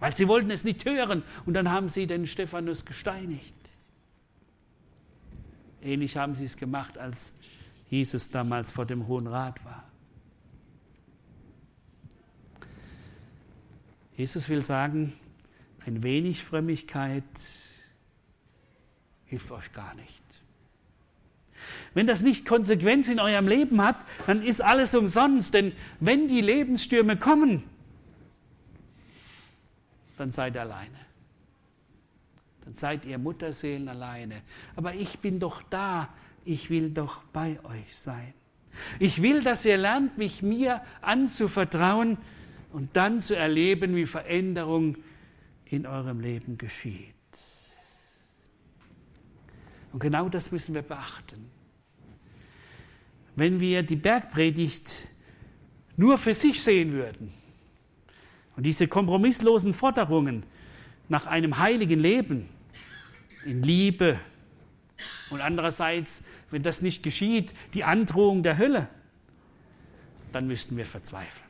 weil 0.00 0.16
sie 0.16 0.26
wollten 0.26 0.50
es 0.50 0.64
nicht 0.64 0.84
hören. 0.84 1.22
Und 1.46 1.54
dann 1.54 1.70
haben 1.70 1.88
sie 1.88 2.06
den 2.06 2.26
Stephanus 2.26 2.84
gesteinigt. 2.84 3.54
Ähnlich 5.82 6.16
haben 6.16 6.34
sie 6.34 6.46
es 6.46 6.56
gemacht, 6.56 6.98
als 6.98 7.38
Jesus 7.88 8.30
damals 8.30 8.70
vor 8.70 8.86
dem 8.86 9.06
Hohen 9.06 9.26
Rat 9.26 9.64
war. 9.64 9.89
Jesus 14.20 14.50
will 14.50 14.62
sagen, 14.62 15.14
ein 15.86 16.02
wenig 16.02 16.44
Frömmigkeit 16.44 17.24
hilft 19.24 19.50
euch 19.50 19.72
gar 19.72 19.94
nicht. 19.94 20.22
Wenn 21.94 22.06
das 22.06 22.20
nicht 22.20 22.44
Konsequenz 22.44 23.08
in 23.08 23.18
eurem 23.18 23.48
Leben 23.48 23.80
hat, 23.80 23.96
dann 24.26 24.42
ist 24.42 24.60
alles 24.60 24.94
umsonst. 24.94 25.54
Denn 25.54 25.72
wenn 26.00 26.28
die 26.28 26.42
Lebensstürme 26.42 27.16
kommen, 27.16 27.62
dann 30.18 30.28
seid 30.28 30.54
ihr 30.54 30.60
alleine. 30.60 30.98
Dann 32.66 32.74
seid 32.74 33.06
ihr 33.06 33.16
Mutterseelen 33.16 33.88
alleine. 33.88 34.42
Aber 34.76 34.92
ich 34.96 35.20
bin 35.20 35.40
doch 35.40 35.62
da. 35.62 36.10
Ich 36.44 36.68
will 36.68 36.90
doch 36.90 37.22
bei 37.32 37.58
euch 37.64 37.96
sein. 37.96 38.34
Ich 38.98 39.22
will, 39.22 39.42
dass 39.42 39.64
ihr 39.64 39.78
lernt, 39.78 40.18
mich 40.18 40.42
mir 40.42 40.82
anzuvertrauen 41.00 42.18
und 42.72 42.94
dann 42.94 43.20
zu 43.20 43.36
erleben, 43.36 43.96
wie 43.96 44.06
Veränderung 44.06 44.96
in 45.64 45.86
eurem 45.86 46.20
Leben 46.20 46.58
geschieht. 46.58 47.14
Und 49.92 50.00
genau 50.00 50.28
das 50.28 50.52
müssen 50.52 50.74
wir 50.74 50.82
beachten. 50.82 51.50
Wenn 53.36 53.60
wir 53.60 53.82
die 53.82 53.96
Bergpredigt 53.96 55.08
nur 55.96 56.18
für 56.18 56.34
sich 56.34 56.62
sehen 56.62 56.92
würden, 56.92 57.32
und 58.56 58.66
diese 58.66 58.88
kompromisslosen 58.88 59.72
Forderungen 59.72 60.42
nach 61.08 61.26
einem 61.26 61.58
heiligen 61.58 61.98
Leben 61.98 62.46
in 63.46 63.62
Liebe 63.62 64.18
und 65.30 65.40
andererseits, 65.40 66.22
wenn 66.50 66.62
das 66.62 66.82
nicht 66.82 67.02
geschieht, 67.02 67.54
die 67.72 67.84
Androhung 67.84 68.42
der 68.42 68.58
Hölle, 68.58 68.88
dann 70.32 70.46
müssten 70.46 70.76
wir 70.76 70.84
verzweifeln. 70.84 71.49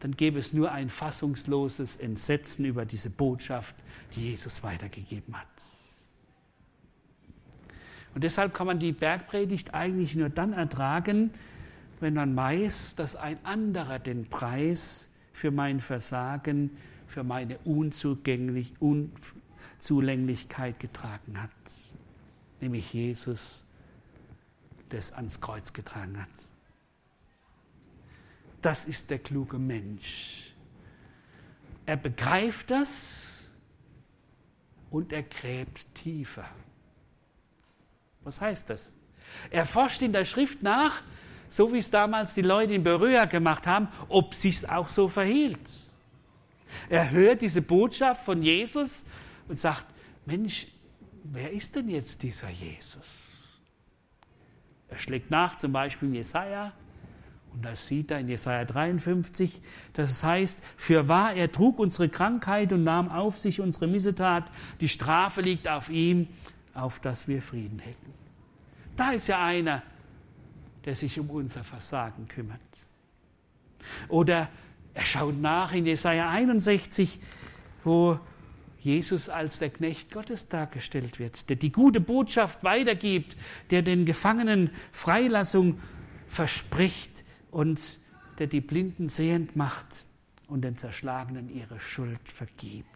Dann 0.00 0.16
gäbe 0.16 0.38
es 0.38 0.52
nur 0.52 0.70
ein 0.72 0.90
fassungsloses 0.90 1.96
Entsetzen 1.96 2.64
über 2.64 2.84
diese 2.84 3.10
Botschaft, 3.10 3.74
die 4.14 4.30
Jesus 4.30 4.62
weitergegeben 4.62 5.36
hat. 5.36 5.48
Und 8.14 8.24
deshalb 8.24 8.54
kann 8.54 8.66
man 8.66 8.78
die 8.78 8.92
Bergpredigt 8.92 9.74
eigentlich 9.74 10.16
nur 10.16 10.28
dann 10.28 10.52
ertragen, 10.52 11.30
wenn 12.00 12.14
man 12.14 12.34
weiß, 12.36 12.94
dass 12.96 13.16
ein 13.16 13.44
anderer 13.44 13.98
den 13.98 14.28
Preis 14.28 15.16
für 15.32 15.50
mein 15.50 15.80
Versagen, 15.80 16.76
für 17.06 17.24
meine 17.24 17.58
Unzugänglich, 17.58 18.74
Unzulänglichkeit 18.80 20.78
getragen 20.80 21.40
hat, 21.42 21.50
nämlich 22.60 22.92
Jesus, 22.92 23.64
der 24.90 24.98
es 25.00 25.12
ans 25.12 25.40
Kreuz 25.40 25.72
getragen 25.72 26.20
hat. 26.20 26.28
Das 28.60 28.84
ist 28.86 29.10
der 29.10 29.18
kluge 29.18 29.58
Mensch. 29.58 30.52
Er 31.86 31.96
begreift 31.96 32.70
das 32.70 33.48
und 34.90 35.12
er 35.12 35.22
gräbt 35.22 35.94
tiefer. 35.94 36.48
Was 38.24 38.40
heißt 38.40 38.70
das? 38.70 38.92
Er 39.50 39.64
forscht 39.64 40.02
in 40.02 40.12
der 40.12 40.24
Schrift 40.24 40.62
nach, 40.62 41.02
so 41.48 41.72
wie 41.72 41.78
es 41.78 41.90
damals 41.90 42.34
die 42.34 42.42
Leute 42.42 42.74
in 42.74 42.82
Beröa 42.82 43.24
gemacht 43.24 43.66
haben, 43.66 43.88
ob 44.08 44.34
sich's 44.34 44.64
auch 44.64 44.88
so 44.88 45.08
verhielt. 45.08 45.60
Er 46.88 47.10
hört 47.10 47.40
diese 47.42 47.62
Botschaft 47.62 48.24
von 48.24 48.42
Jesus 48.42 49.04
und 49.48 49.58
sagt, 49.58 49.86
Mensch, 50.26 50.66
wer 51.24 51.52
ist 51.52 51.74
denn 51.74 51.88
jetzt 51.88 52.22
dieser 52.22 52.50
Jesus? 52.50 53.06
Er 54.88 54.98
schlägt 54.98 55.30
nach, 55.30 55.56
zum 55.56 55.72
Beispiel 55.72 56.14
Jesaja, 56.14 56.72
und 57.58 57.64
da 57.64 57.74
sieht 57.74 58.12
er 58.12 58.20
in 58.20 58.28
Jesaja 58.28 58.64
53, 58.64 59.60
dass 59.92 60.10
es 60.10 60.22
heißt, 60.22 60.62
für 60.76 61.08
wahr, 61.08 61.32
er 61.34 61.50
trug 61.50 61.80
unsere 61.80 62.08
Krankheit 62.08 62.72
und 62.72 62.84
nahm 62.84 63.10
auf 63.10 63.36
sich 63.36 63.60
unsere 63.60 63.88
Missetat, 63.88 64.44
die 64.78 64.88
Strafe 64.88 65.40
liegt 65.40 65.66
auf 65.66 65.88
ihm, 65.88 66.28
auf 66.72 67.00
dass 67.00 67.26
wir 67.26 67.42
Frieden 67.42 67.80
hätten. 67.80 68.14
Da 68.94 69.10
ist 69.10 69.26
ja 69.26 69.44
einer, 69.44 69.82
der 70.84 70.94
sich 70.94 71.18
um 71.18 71.30
unser 71.30 71.64
Versagen 71.64 72.28
kümmert. 72.28 72.60
Oder 74.06 74.48
er 74.94 75.04
schaut 75.04 75.40
nach 75.40 75.72
in 75.72 75.84
Jesaja 75.84 76.30
61, 76.30 77.18
wo 77.82 78.20
Jesus 78.78 79.28
als 79.28 79.58
der 79.58 79.70
Knecht 79.70 80.12
Gottes 80.12 80.46
dargestellt 80.46 81.18
wird, 81.18 81.50
der 81.50 81.56
die 81.56 81.72
gute 81.72 81.98
Botschaft 81.98 82.62
weitergibt, 82.62 83.36
der 83.72 83.82
den 83.82 84.04
Gefangenen 84.04 84.70
Freilassung 84.92 85.80
verspricht 86.28 87.24
und 87.58 87.98
der 88.38 88.46
die 88.46 88.60
Blinden 88.60 89.08
sehend 89.08 89.56
macht 89.56 90.06
und 90.46 90.62
den 90.62 90.76
Zerschlagenen 90.76 91.48
ihre 91.48 91.80
Schuld 91.80 92.20
vergibt. 92.24 92.86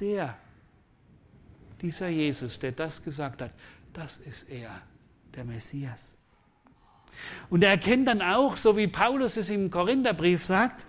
Der, 0.00 0.38
dieser 1.82 2.08
Jesus, 2.08 2.58
der 2.58 2.72
das 2.72 3.04
gesagt 3.04 3.42
hat, 3.42 3.50
das 3.92 4.16
ist 4.16 4.48
er, 4.48 4.80
der 5.34 5.44
Messias. 5.44 6.16
Und 7.50 7.62
er 7.62 7.72
erkennt 7.72 8.08
dann 8.08 8.22
auch, 8.22 8.56
so 8.56 8.74
wie 8.78 8.86
Paulus 8.86 9.36
es 9.36 9.50
im 9.50 9.70
Korintherbrief 9.70 10.42
sagt, 10.42 10.86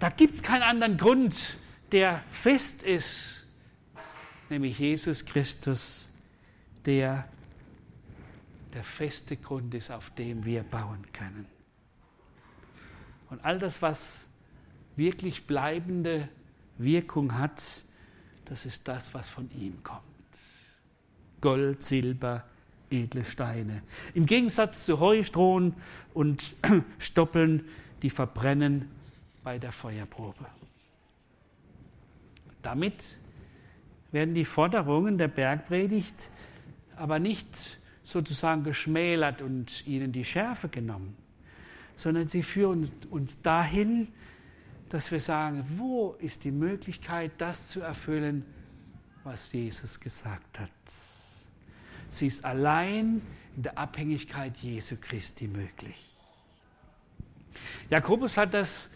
da 0.00 0.10
gibt 0.10 0.34
es 0.34 0.42
keinen 0.42 0.64
anderen 0.64 0.98
Grund, 0.98 1.56
der 1.92 2.22
fest 2.30 2.82
ist, 2.82 3.46
nämlich 4.50 4.78
Jesus 4.78 5.24
Christus, 5.24 6.10
der 6.84 7.26
der 8.74 8.84
feste 8.84 9.36
Grund 9.36 9.74
ist, 9.74 9.90
auf 9.90 10.10
dem 10.10 10.44
wir 10.44 10.62
bauen 10.62 11.06
können. 11.12 11.46
Und 13.30 13.44
all 13.44 13.58
das, 13.58 13.82
was 13.82 14.24
wirklich 14.96 15.46
bleibende 15.46 16.28
Wirkung 16.78 17.38
hat, 17.38 17.62
das 18.44 18.66
ist 18.66 18.88
das, 18.88 19.14
was 19.14 19.28
von 19.28 19.50
ihm 19.52 19.82
kommt. 19.82 20.02
Gold, 21.40 21.82
Silber, 21.82 22.44
edle 22.90 23.24
Steine. 23.24 23.82
Im 24.14 24.26
Gegensatz 24.26 24.84
zu 24.84 24.98
Heu, 25.00 25.22
und 26.14 26.54
Stoppeln, 26.98 27.64
die 28.02 28.10
verbrennen 28.10 28.90
bei 29.44 29.58
der 29.58 29.72
Feuerprobe. 29.72 30.46
Damit 32.62 33.02
werden 34.12 34.34
die 34.34 34.44
Forderungen 34.44 35.16
der 35.16 35.28
Bergpredigt 35.28 36.30
aber 37.00 37.18
nicht 37.18 37.78
sozusagen 38.10 38.64
geschmälert 38.64 39.42
und 39.42 39.86
ihnen 39.86 40.12
die 40.12 40.24
Schärfe 40.24 40.68
genommen, 40.68 41.16
sondern 41.94 42.28
sie 42.28 42.42
führen 42.42 42.90
uns 43.10 43.40
dahin, 43.42 44.08
dass 44.88 45.12
wir 45.12 45.20
sagen, 45.20 45.64
wo 45.76 46.16
ist 46.18 46.44
die 46.44 46.50
Möglichkeit, 46.50 47.32
das 47.38 47.68
zu 47.68 47.80
erfüllen, 47.80 48.44
was 49.22 49.52
Jesus 49.52 50.00
gesagt 50.00 50.58
hat. 50.58 50.70
Sie 52.08 52.26
ist 52.26 52.44
allein 52.44 53.22
in 53.56 53.62
der 53.62 53.78
Abhängigkeit 53.78 54.56
Jesu 54.56 54.96
Christi 55.00 55.46
möglich. 55.46 56.10
Jakobus 57.88 58.36
hat 58.36 58.54
das 58.54 58.90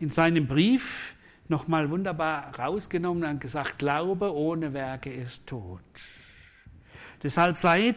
in 0.00 0.10
seinem 0.10 0.46
Brief 0.46 1.14
nochmal 1.48 1.90
wunderbar 1.90 2.58
rausgenommen 2.58 3.24
und 3.24 3.40
gesagt, 3.40 3.78
Glaube 3.78 4.34
ohne 4.34 4.72
Werke 4.72 5.12
ist 5.12 5.46
tot. 5.46 5.80
Deshalb 7.22 7.58
seid 7.58 7.96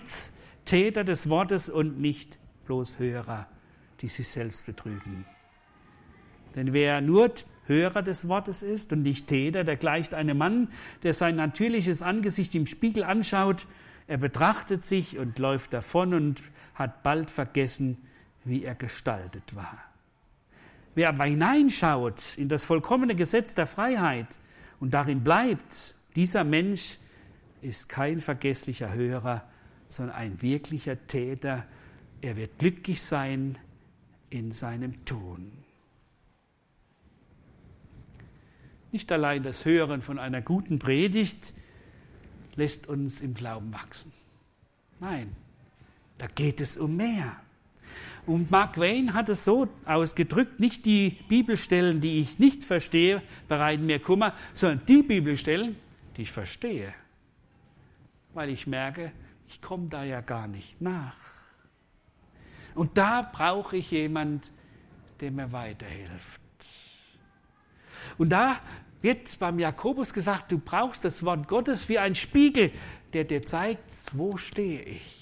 Täter 0.67 1.03
des 1.03 1.29
Wortes 1.29 1.69
und 1.69 1.99
nicht 1.99 2.37
bloß 2.65 2.99
Hörer, 2.99 3.47
die 4.01 4.09
sich 4.09 4.27
selbst 4.27 4.65
betrügen. 4.65 5.25
Denn 6.55 6.73
wer 6.73 6.99
nur 7.01 7.31
Hörer 7.67 8.01
des 8.01 8.27
Wortes 8.27 8.61
ist 8.61 8.91
und 8.91 9.01
nicht 9.01 9.27
Täter, 9.27 9.63
der 9.63 9.77
gleicht 9.77 10.13
einem 10.13 10.37
Mann, 10.37 10.67
der 11.03 11.13
sein 11.13 11.37
natürliches 11.37 12.01
Angesicht 12.01 12.53
im 12.53 12.67
Spiegel 12.67 13.03
anschaut, 13.03 13.65
er 14.07 14.17
betrachtet 14.17 14.83
sich 14.83 15.17
und 15.17 15.39
läuft 15.39 15.73
davon 15.73 16.13
und 16.13 16.41
hat 16.75 17.01
bald 17.01 17.31
vergessen, 17.31 17.97
wie 18.43 18.63
er 18.63 18.75
gestaltet 18.75 19.55
war. 19.55 19.77
Wer 20.95 21.09
aber 21.09 21.25
hineinschaut 21.25 22.37
in 22.37 22.49
das 22.49 22.65
vollkommene 22.65 23.15
Gesetz 23.15 23.55
der 23.55 23.67
Freiheit 23.67 24.27
und 24.79 24.93
darin 24.93 25.23
bleibt, 25.23 25.95
dieser 26.15 26.43
Mensch 26.43 26.97
ist 27.61 27.87
kein 27.87 28.19
vergesslicher 28.19 28.93
Hörer, 28.93 29.43
sondern 29.87 30.15
ein 30.15 30.41
wirklicher 30.41 31.07
Täter. 31.07 31.65
Er 32.21 32.35
wird 32.35 32.57
glücklich 32.59 33.01
sein 33.01 33.57
in 34.29 34.51
seinem 34.51 35.05
Tun. 35.05 35.51
Nicht 38.91 39.11
allein 39.11 39.43
das 39.43 39.65
Hören 39.65 40.01
von 40.01 40.17
einer 40.17 40.41
guten 40.41 40.79
Predigt 40.79 41.53
lässt 42.55 42.87
uns 42.87 43.21
im 43.21 43.33
Glauben 43.33 43.73
wachsen. 43.73 44.11
Nein, 44.99 45.35
da 46.17 46.27
geht 46.27 46.61
es 46.61 46.77
um 46.77 46.95
mehr. 46.95 47.39
Und 48.25 48.51
Mark 48.51 48.77
Wayne 48.77 49.13
hat 49.13 49.29
es 49.29 49.45
so 49.45 49.69
ausgedrückt, 49.85 50.59
nicht 50.59 50.85
die 50.85 51.17
Bibelstellen, 51.29 52.01
die 52.01 52.19
ich 52.19 52.39
nicht 52.39 52.63
verstehe, 52.63 53.21
bereiten 53.47 53.85
mir 53.85 53.99
Kummer, 53.99 54.33
sondern 54.53 54.85
die 54.85 55.01
Bibelstellen, 55.01 55.77
die 56.17 56.23
ich 56.23 56.31
verstehe. 56.31 56.93
Weil 58.33 58.49
ich 58.49 58.67
merke, 58.67 59.11
ich 59.47 59.61
komme 59.61 59.87
da 59.87 60.03
ja 60.03 60.21
gar 60.21 60.47
nicht 60.47 60.81
nach. 60.81 61.15
Und 62.75 62.97
da 62.97 63.21
brauche 63.21 63.77
ich 63.77 63.91
jemand, 63.91 64.51
der 65.19 65.31
mir 65.31 65.51
weiterhilft. 65.51 66.41
Und 68.17 68.29
da 68.29 68.57
wird 69.01 69.37
beim 69.39 69.59
Jakobus 69.59 70.13
gesagt, 70.13 70.51
du 70.51 70.59
brauchst 70.59 71.03
das 71.03 71.23
Wort 71.23 71.47
Gottes 71.47 71.89
wie 71.89 71.97
ein 71.97 72.15
Spiegel, 72.15 72.71
der 73.13 73.23
dir 73.23 73.41
zeigt, 73.41 73.89
wo 74.13 74.37
stehe 74.37 74.81
ich. 74.81 75.13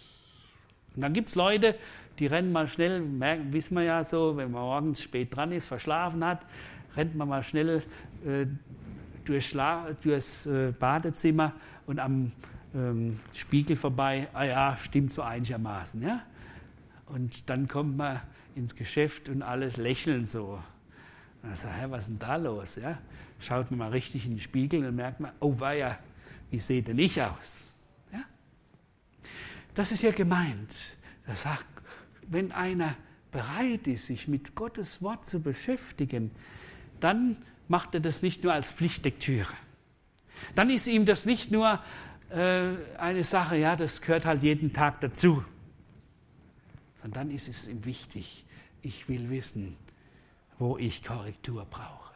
Und 0.96 1.02
dann 1.02 1.14
gibt 1.14 1.30
es 1.30 1.36
Leute, 1.36 1.76
die 2.20 2.28
rennen 2.28 2.52
mal 2.52 2.68
schnell, 2.68 3.02
merken, 3.02 3.52
wissen 3.54 3.76
wir 3.76 3.84
ja 3.84 4.04
so, 4.04 4.38
wenn 4.38 4.52
man 4.52 4.62
morgens 4.62 5.02
spät 5.02 5.36
dran 5.36 5.52
ist, 5.52 5.68
verschlafen 5.68 6.24
hat, 6.24 6.46
rennt 6.96 7.16
man 7.16 7.28
mal 7.28 7.44
schnell 7.44 7.84
äh, 8.26 8.46
durchs, 9.26 9.56
durchs 10.02 10.46
äh, 10.46 10.74
Badezimmer 10.78 11.54
und 11.86 12.00
am 12.00 12.32
ähm, 12.76 13.20
Spiegel 13.34 13.76
vorbei, 13.76 14.28
ah 14.34 14.44
ja, 14.44 14.78
stimmt 14.78 15.12
so 15.12 15.22
einigermaßen. 15.22 16.02
Ja? 16.02 16.24
Und 17.08 17.50
dann 17.50 17.68
kommt 17.68 17.98
man 17.98 18.22
ins 18.56 18.76
Geschäft 18.76 19.30
und 19.30 19.42
alles 19.42 19.78
lächeln 19.78 20.26
so. 20.26 20.62
Und 21.42 21.50
dann 21.50 21.56
sagt, 21.56 21.92
was 21.92 22.04
ist 22.04 22.10
denn 22.10 22.20
da 22.20 22.36
los? 22.36 22.76
Ja? 22.76 22.98
Schaut 23.40 23.72
man 23.72 23.80
mal 23.80 23.92
richtig 23.92 24.26
in 24.26 24.32
den 24.32 24.40
Spiegel 24.42 24.86
und 24.86 24.96
merkt 24.96 25.20
man, 25.20 25.32
oh 25.40 25.60
weia, 25.60 25.98
wie 26.52 26.60
seht 26.60 26.88
denn 26.88 27.00
ich 27.00 27.22
aus? 27.22 27.60
Ja? 28.12 28.24
Das 29.74 29.92
ist 29.92 30.04
ja 30.04 30.12
gemeint. 30.12 30.96
Er 31.28 31.36
sagt, 31.36 31.66
wenn 32.28 32.52
einer 32.52 32.96
bereit 33.32 33.88
ist, 33.88 34.08
sich 34.08 34.28
mit 34.28 34.56
Gottes 34.56 35.02
Wort 35.02 35.26
zu 35.26 35.42
beschäftigen, 35.42 36.32
dann 37.00 37.38
macht 37.68 37.94
er 37.94 38.00
das 38.00 38.22
nicht 38.22 38.44
nur 38.44 38.54
als 38.54 38.72
Pflichtlektüre. 38.72 39.54
Dann 40.54 40.70
ist 40.70 40.88
ihm 40.88 41.06
das 41.06 41.26
nicht 41.26 41.52
nur 41.52 41.82
äh, 42.30 42.76
eine 42.98 43.24
Sache, 43.24 43.58
ja, 43.58 43.76
das 43.76 44.02
gehört 44.02 44.26
halt 44.26 44.44
jeden 44.44 44.74
Tag 44.74 45.02
dazu. 45.02 45.44
Sondern 47.02 47.28
dann 47.28 47.36
ist 47.36 47.48
es 47.48 47.68
ihm 47.68 47.86
wichtig, 47.86 48.46
ich 48.82 49.08
will 49.10 49.30
wissen, 49.30 49.76
wo 50.58 50.78
ich 50.78 51.04
Korrektur 51.04 51.66
brauche. 51.66 52.14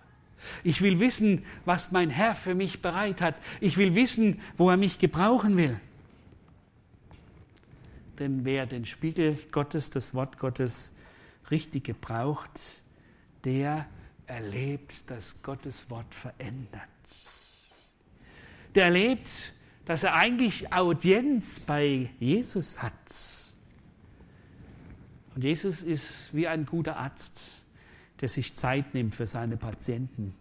Ich 0.63 0.81
will 0.81 0.99
wissen, 0.99 1.45
was 1.65 1.91
mein 1.91 2.09
Herr 2.09 2.35
für 2.35 2.55
mich 2.55 2.81
bereit 2.81 3.21
hat. 3.21 3.35
Ich 3.59 3.77
will 3.77 3.95
wissen, 3.95 4.39
wo 4.57 4.69
er 4.69 4.77
mich 4.77 4.99
gebrauchen 4.99 5.57
will. 5.57 5.79
Denn 8.19 8.45
wer 8.45 8.65
den 8.65 8.85
Spiegel 8.85 9.37
Gottes, 9.51 9.89
das 9.89 10.13
Wort 10.13 10.37
Gottes 10.37 10.95
richtig 11.51 11.85
gebraucht, 11.85 12.81
der 13.43 13.85
erlebt, 14.27 15.09
dass 15.09 15.41
Gottes 15.41 15.89
Wort 15.89 16.13
verändert. 16.13 16.81
Der 18.75 18.85
erlebt, 18.85 19.53
dass 19.89 20.03
er 20.03 20.13
eigentlich 20.13 20.71
Audienz 20.71 21.59
bei 21.59 22.11
Jesus 22.19 22.83
hat. 22.83 22.93
Und 25.33 25.43
Jesus 25.43 25.81
ist 25.81 26.31
wie 26.31 26.47
ein 26.47 26.67
guter 26.67 26.97
Arzt, 26.97 27.63
der 28.21 28.29
sich 28.29 28.53
Zeit 28.53 28.93
nimmt 28.93 29.15
für 29.15 29.25
seine 29.25 29.57
Patienten 29.57 30.35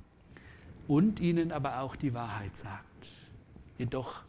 und 0.87 1.19
ihnen 1.21 1.51
aber 1.51 1.81
auch 1.81 1.97
die 1.97 2.13
Wahrheit 2.13 2.59
sagt, 2.59 3.09
jedoch 3.79 4.21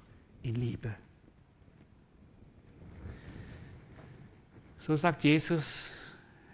in 0.42 0.56
Liebe. 0.56 0.96
So 4.80 4.96
sagt 4.96 5.26
Jesus, 5.26 5.92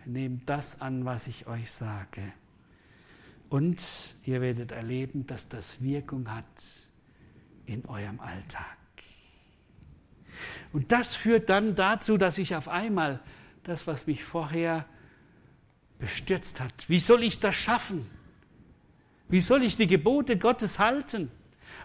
nehmt 0.06 0.50
das 0.50 0.82
an, 0.82 1.06
was 1.06 1.28
ich 1.28 1.46
euch 1.46 1.72
sage. 1.72 2.34
Und 3.48 3.80
ihr 4.24 4.42
werdet 4.42 4.72
erleben, 4.72 5.28
dass 5.28 5.48
das 5.48 5.84
Wirkung 5.84 6.32
hat 6.32 6.48
in 7.66 7.86
eurem 7.86 8.20
Alltag. 8.20 8.78
Und 10.74 10.92
das 10.92 11.16
führt 11.16 11.50
dann 11.50 11.76
dazu, 11.76 12.18
dass 12.18 12.38
ich 12.38 12.56
auf 12.56 12.68
einmal 12.68 13.20
das, 13.64 13.88
was 13.88 14.08
mich 14.08 14.24
vorher 14.24 14.86
bestürzt 16.00 16.60
hat, 16.60 16.90
wie 16.90 17.00
soll 17.00 17.24
ich 17.24 17.40
das 17.40 17.56
schaffen? 17.56 18.10
Wie 19.30 19.42
soll 19.42 19.64
ich 19.64 19.78
die 19.78 19.88
Gebote 19.88 20.38
Gottes 20.38 20.78
halten? 20.78 21.32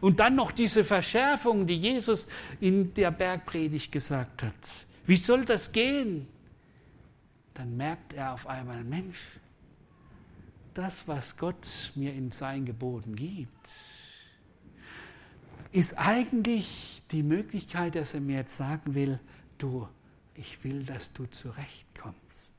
Und 0.00 0.20
dann 0.20 0.34
noch 0.34 0.50
diese 0.52 0.84
Verschärfung, 0.84 1.66
die 1.66 1.76
Jesus 1.76 2.26
in 2.60 2.92
der 2.94 3.10
Bergpredigt 3.10 3.92
gesagt 3.92 4.42
hat. 4.42 4.84
Wie 5.06 5.16
soll 5.16 5.44
das 5.44 5.72
gehen? 5.72 6.26
dann 7.60 7.76
merkt 7.76 8.14
er 8.14 8.32
auf 8.32 8.46
einmal, 8.46 8.82
Mensch, 8.84 9.38
das, 10.72 11.06
was 11.06 11.36
Gott 11.36 11.92
mir 11.94 12.14
in 12.14 12.30
seinen 12.30 12.64
Geboten 12.64 13.14
gibt, 13.14 13.68
ist 15.72 15.98
eigentlich 15.98 17.02
die 17.11 17.22
Möglichkeit, 17.22 17.94
dass 17.94 18.14
er 18.14 18.20
mir 18.20 18.38
jetzt 18.38 18.56
sagen 18.56 18.94
will, 18.94 19.18
du, 19.59 19.88
ich 20.35 20.62
will, 20.64 20.85
dass 20.85 21.12
du 21.12 21.26
zurechtkommst. 21.26 22.56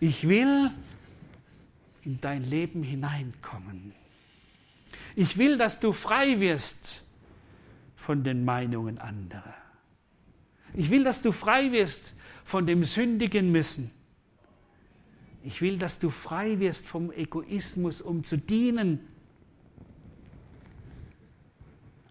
Ich 0.00 0.28
will 0.28 0.70
in 2.04 2.20
dein 2.20 2.44
Leben 2.44 2.82
hineinkommen. 2.82 3.92
Ich 5.14 5.38
will, 5.38 5.58
dass 5.58 5.80
du 5.80 5.92
frei 5.92 6.40
wirst 6.40 7.04
von 7.96 8.22
den 8.22 8.44
Meinungen 8.44 8.98
anderer. 8.98 9.54
Ich 10.74 10.90
will, 10.90 11.04
dass 11.04 11.22
du 11.22 11.32
frei 11.32 11.72
wirst 11.72 12.14
von 12.44 12.66
dem 12.66 12.84
Sündigen 12.84 13.52
müssen. 13.52 13.90
Ich 15.42 15.60
will, 15.60 15.78
dass 15.78 15.98
du 15.98 16.10
frei 16.10 16.58
wirst 16.58 16.86
vom 16.86 17.12
Egoismus, 17.12 18.00
um 18.00 18.24
zu 18.24 18.36
dienen. 18.36 19.00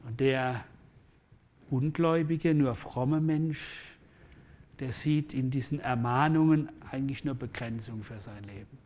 Und 0.05 0.06
der 0.19 0.63
ungläubige, 1.69 2.53
nur 2.53 2.75
fromme 2.75 3.19
Mensch, 3.21 3.97
der 4.79 4.91
sieht 4.91 5.33
in 5.33 5.49
diesen 5.49 5.79
Ermahnungen 5.79 6.69
eigentlich 6.89 7.23
nur 7.23 7.35
Begrenzung 7.35 8.03
für 8.03 8.21
sein 8.21 8.43
Leben. 8.43 8.77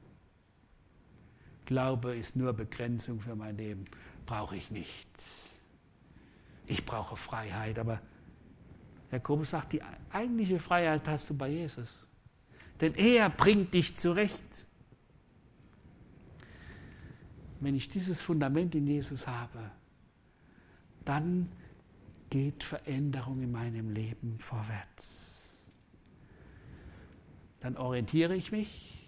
Glaube 1.66 2.16
ist 2.16 2.36
nur 2.36 2.54
Begrenzung 2.54 3.20
für 3.20 3.36
mein 3.36 3.58
Leben. 3.58 3.86
Brauche 4.26 4.56
ich 4.56 4.72
nichts. 4.72 5.60
Ich 6.68 6.86
brauche 6.86 7.16
Freiheit, 7.16 7.80
aber 7.80 8.02
Jakobus 9.12 9.52
sagt, 9.52 9.74
die 9.74 9.82
eigentliche 10.12 10.60
Freiheit 10.60 11.08
hast 11.08 11.30
du 11.30 11.38
bei 11.38 11.50
Jesus. 11.50 11.90
Denn 12.80 12.96
er 12.96 13.30
bringt 13.30 13.74
dich 13.74 13.98
zurecht. 13.98 14.66
Wenn 17.60 17.76
ich 17.76 17.90
dieses 17.90 18.22
Fundament 18.22 18.74
in 18.74 18.88
Jesus 18.88 19.28
habe, 19.28 19.72
dann 21.06 21.50
geht 22.30 22.64
Veränderung 22.64 23.42
in 23.42 23.52
meinem 23.52 23.90
Leben 23.90 24.38
vorwärts. 24.38 25.72
Dann 27.60 27.78
orientiere 27.78 28.36
ich 28.36 28.52
mich, 28.52 29.02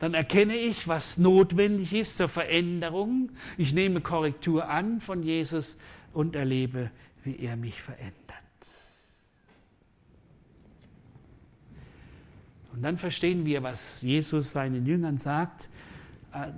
dann 0.00 0.14
erkenne 0.14 0.56
ich, 0.56 0.88
was 0.88 1.18
notwendig 1.18 1.92
ist 1.92 2.16
zur 2.16 2.30
Veränderung. 2.30 3.30
Ich 3.58 3.74
nehme 3.74 4.00
Korrektur 4.00 4.68
an 4.68 5.00
von 5.00 5.22
Jesus 5.22 5.76
und 6.14 6.34
erlebe, 6.34 6.90
wie 7.22 7.38
er 7.38 7.56
mich 7.56 7.82
verändert. 7.82 8.16
Und 12.72 12.82
dann 12.82 12.96
verstehen 12.96 13.44
wir, 13.44 13.62
was 13.62 14.00
Jesus 14.00 14.52
seinen 14.52 14.86
Jüngern 14.86 15.18
sagt, 15.18 15.68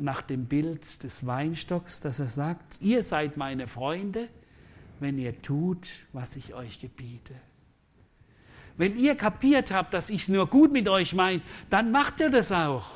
nach 0.00 0.22
dem 0.22 0.46
Bild 0.46 1.02
des 1.02 1.26
Weinstocks, 1.26 2.00
dass 2.00 2.18
er 2.18 2.28
sagt, 2.28 2.80
ihr 2.80 3.02
seid 3.02 3.36
meine 3.36 3.66
Freunde, 3.66 4.28
wenn 5.00 5.18
ihr 5.18 5.40
tut, 5.42 5.88
was 6.12 6.36
ich 6.36 6.54
euch 6.54 6.80
gebiete. 6.80 7.34
Wenn 8.76 8.96
ihr 8.96 9.16
kapiert 9.16 9.70
habt, 9.70 9.94
dass 9.94 10.10
ich 10.10 10.22
es 10.22 10.28
nur 10.28 10.46
gut 10.46 10.72
mit 10.72 10.88
euch 10.88 11.14
meine, 11.14 11.42
dann 11.70 11.90
macht 11.90 12.20
ihr 12.20 12.30
das 12.30 12.52
auch. 12.52 12.86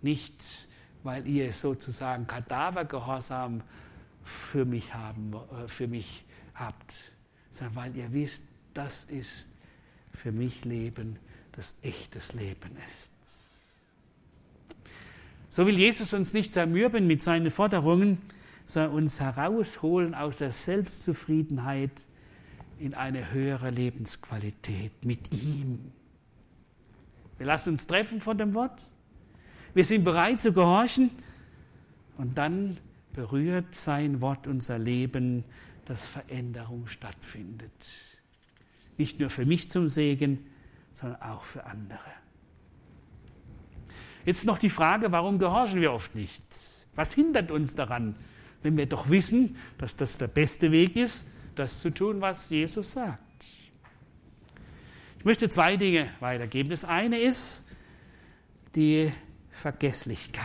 Nicht, 0.00 0.68
weil 1.02 1.26
ihr 1.26 1.52
sozusagen 1.52 2.26
Kadavergehorsam 2.26 3.62
für 4.24 4.64
mich, 4.64 4.94
haben, 4.94 5.32
äh, 5.34 5.68
für 5.68 5.88
mich 5.88 6.24
habt, 6.54 6.94
sondern 7.50 7.76
weil 7.76 7.96
ihr 7.96 8.12
wisst, 8.12 8.52
das 8.74 9.04
ist 9.04 9.50
für 10.12 10.32
mich 10.32 10.64
Leben 10.64 11.18
das 11.58 11.82
echtes 11.82 12.34
Leben 12.34 12.76
ist. 12.86 13.12
So 15.58 15.66
will 15.66 15.76
Jesus 15.76 16.12
uns 16.12 16.34
nicht 16.34 16.52
zermürben 16.52 17.08
mit 17.08 17.20
seinen 17.20 17.50
Forderungen, 17.50 18.18
sondern 18.64 18.92
uns 18.92 19.18
herausholen 19.18 20.14
aus 20.14 20.36
der 20.36 20.52
Selbstzufriedenheit 20.52 21.90
in 22.78 22.94
eine 22.94 23.32
höhere 23.32 23.70
Lebensqualität 23.70 25.04
mit 25.04 25.32
ihm. 25.34 25.90
Wir 27.38 27.46
lassen 27.46 27.70
uns 27.70 27.88
treffen 27.88 28.20
von 28.20 28.38
dem 28.38 28.54
Wort. 28.54 28.80
Wir 29.74 29.84
sind 29.84 30.04
bereit 30.04 30.40
zu 30.40 30.52
gehorchen. 30.52 31.10
Und 32.18 32.38
dann 32.38 32.76
berührt 33.12 33.74
sein 33.74 34.20
Wort 34.20 34.46
unser 34.46 34.78
Leben, 34.78 35.42
dass 35.86 36.06
Veränderung 36.06 36.86
stattfindet. 36.86 37.72
Nicht 38.96 39.18
nur 39.18 39.28
für 39.28 39.44
mich 39.44 39.68
zum 39.70 39.88
Segen, 39.88 40.46
sondern 40.92 41.20
auch 41.20 41.42
für 41.42 41.66
andere. 41.66 41.98
Jetzt 44.28 44.44
noch 44.44 44.58
die 44.58 44.68
Frage, 44.68 45.10
warum 45.10 45.38
gehorchen 45.38 45.80
wir 45.80 45.90
oft 45.90 46.14
nicht? 46.14 46.42
Was 46.94 47.14
hindert 47.14 47.50
uns 47.50 47.74
daran, 47.74 48.14
wenn 48.62 48.76
wir 48.76 48.84
doch 48.84 49.08
wissen, 49.08 49.56
dass 49.78 49.96
das 49.96 50.18
der 50.18 50.26
beste 50.26 50.70
Weg 50.70 50.96
ist, 50.96 51.24
das 51.54 51.80
zu 51.80 51.88
tun, 51.88 52.20
was 52.20 52.50
Jesus 52.50 52.92
sagt? 52.92 53.22
Ich 55.18 55.24
möchte 55.24 55.48
zwei 55.48 55.78
Dinge 55.78 56.10
weitergeben. 56.20 56.68
Das 56.68 56.84
eine 56.84 57.16
ist 57.16 57.74
die 58.74 59.10
Vergesslichkeit. 59.50 60.44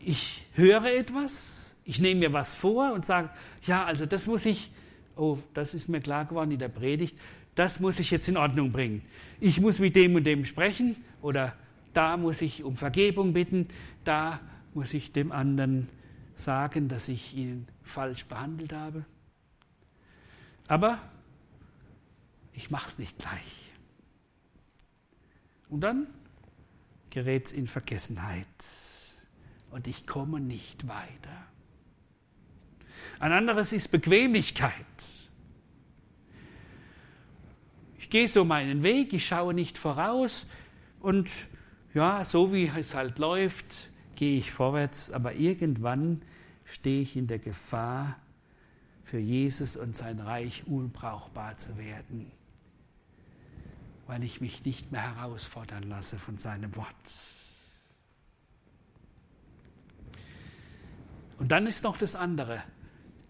Ich 0.00 0.44
höre 0.52 0.92
etwas, 0.92 1.74
ich 1.86 2.02
nehme 2.02 2.20
mir 2.20 2.32
was 2.34 2.54
vor 2.54 2.92
und 2.92 3.06
sage, 3.06 3.30
ja, 3.64 3.82
also 3.82 4.04
das 4.04 4.26
muss 4.26 4.44
ich, 4.44 4.70
oh, 5.16 5.38
das 5.54 5.72
ist 5.72 5.88
mir 5.88 6.02
klar 6.02 6.26
geworden 6.26 6.50
in 6.50 6.58
der 6.58 6.68
Predigt, 6.68 7.16
das 7.58 7.80
muss 7.80 7.98
ich 7.98 8.12
jetzt 8.12 8.28
in 8.28 8.36
Ordnung 8.36 8.70
bringen. 8.70 9.02
Ich 9.40 9.60
muss 9.60 9.80
mit 9.80 9.96
dem 9.96 10.14
und 10.14 10.22
dem 10.22 10.44
sprechen 10.44 10.94
oder 11.20 11.56
da 11.92 12.16
muss 12.16 12.40
ich 12.40 12.62
um 12.62 12.76
Vergebung 12.76 13.32
bitten, 13.32 13.66
da 14.04 14.38
muss 14.74 14.94
ich 14.94 15.12
dem 15.12 15.32
anderen 15.32 15.88
sagen, 16.36 16.86
dass 16.86 17.08
ich 17.08 17.34
ihn 17.34 17.66
falsch 17.82 18.26
behandelt 18.26 18.72
habe. 18.72 19.04
Aber 20.68 21.00
ich 22.52 22.70
mache 22.70 22.88
es 22.88 22.98
nicht 23.00 23.18
gleich. 23.18 23.70
Und 25.68 25.80
dann 25.80 26.06
gerät 27.10 27.46
es 27.46 27.52
in 27.52 27.66
Vergessenheit 27.66 28.46
und 29.72 29.88
ich 29.88 30.06
komme 30.06 30.38
nicht 30.38 30.86
weiter. 30.86 31.46
Ein 33.18 33.32
anderes 33.32 33.72
ist 33.72 33.90
Bequemlichkeit. 33.90 35.17
Gehe 38.10 38.28
so 38.28 38.44
meinen 38.44 38.82
Weg, 38.82 39.12
ich 39.12 39.26
schaue 39.26 39.54
nicht 39.54 39.78
voraus 39.78 40.46
und 41.00 41.30
ja, 41.94 42.24
so 42.24 42.52
wie 42.52 42.70
es 42.74 42.94
halt 42.94 43.18
läuft, 43.18 43.90
gehe 44.16 44.38
ich 44.38 44.50
vorwärts, 44.50 45.12
aber 45.12 45.34
irgendwann 45.34 46.22
stehe 46.64 47.00
ich 47.02 47.16
in 47.16 47.26
der 47.26 47.38
Gefahr, 47.38 48.16
für 49.08 49.18
Jesus 49.18 49.74
und 49.76 49.96
sein 49.96 50.20
Reich 50.20 50.64
unbrauchbar 50.66 51.56
zu 51.56 51.78
werden, 51.78 52.30
weil 54.06 54.22
ich 54.22 54.42
mich 54.42 54.66
nicht 54.66 54.92
mehr 54.92 55.16
herausfordern 55.16 55.84
lasse 55.84 56.18
von 56.18 56.36
seinem 56.36 56.76
Wort. 56.76 56.94
Und 61.38 61.48
dann 61.48 61.66
ist 61.66 61.84
noch 61.84 61.96
das 61.96 62.14
andere, 62.14 62.62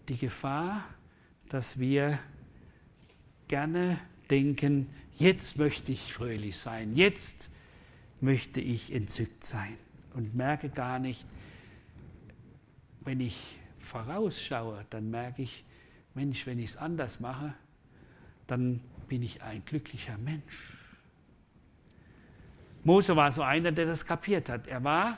die 0.09 0.17
Gefahr, 0.17 0.83
dass 1.47 1.79
wir 1.79 2.19
gerne 3.47 3.99
denken, 4.29 4.87
jetzt 5.17 5.57
möchte 5.57 5.91
ich 5.91 6.13
fröhlich 6.13 6.57
sein, 6.57 6.95
jetzt 6.95 7.49
möchte 8.21 8.61
ich 8.61 8.93
entzückt 8.93 9.43
sein 9.43 9.77
und 10.13 10.35
merke 10.35 10.69
gar 10.69 10.99
nicht, 10.99 11.25
wenn 13.01 13.19
ich 13.19 13.37
vorausschaue, 13.79 14.85
dann 14.89 15.09
merke 15.09 15.41
ich, 15.41 15.63
Mensch, 16.13 16.45
wenn 16.45 16.59
ich 16.59 16.71
es 16.71 16.77
anders 16.77 17.19
mache, 17.19 17.53
dann 18.47 18.81
bin 19.07 19.23
ich 19.23 19.41
ein 19.41 19.63
glücklicher 19.65 20.17
Mensch. 20.17 20.73
Mose 22.83 23.15
war 23.15 23.31
so 23.31 23.41
einer, 23.41 23.71
der 23.71 23.85
das 23.85 24.05
kapiert 24.05 24.49
hat. 24.49 24.67
Er 24.67 24.83
war 24.83 25.17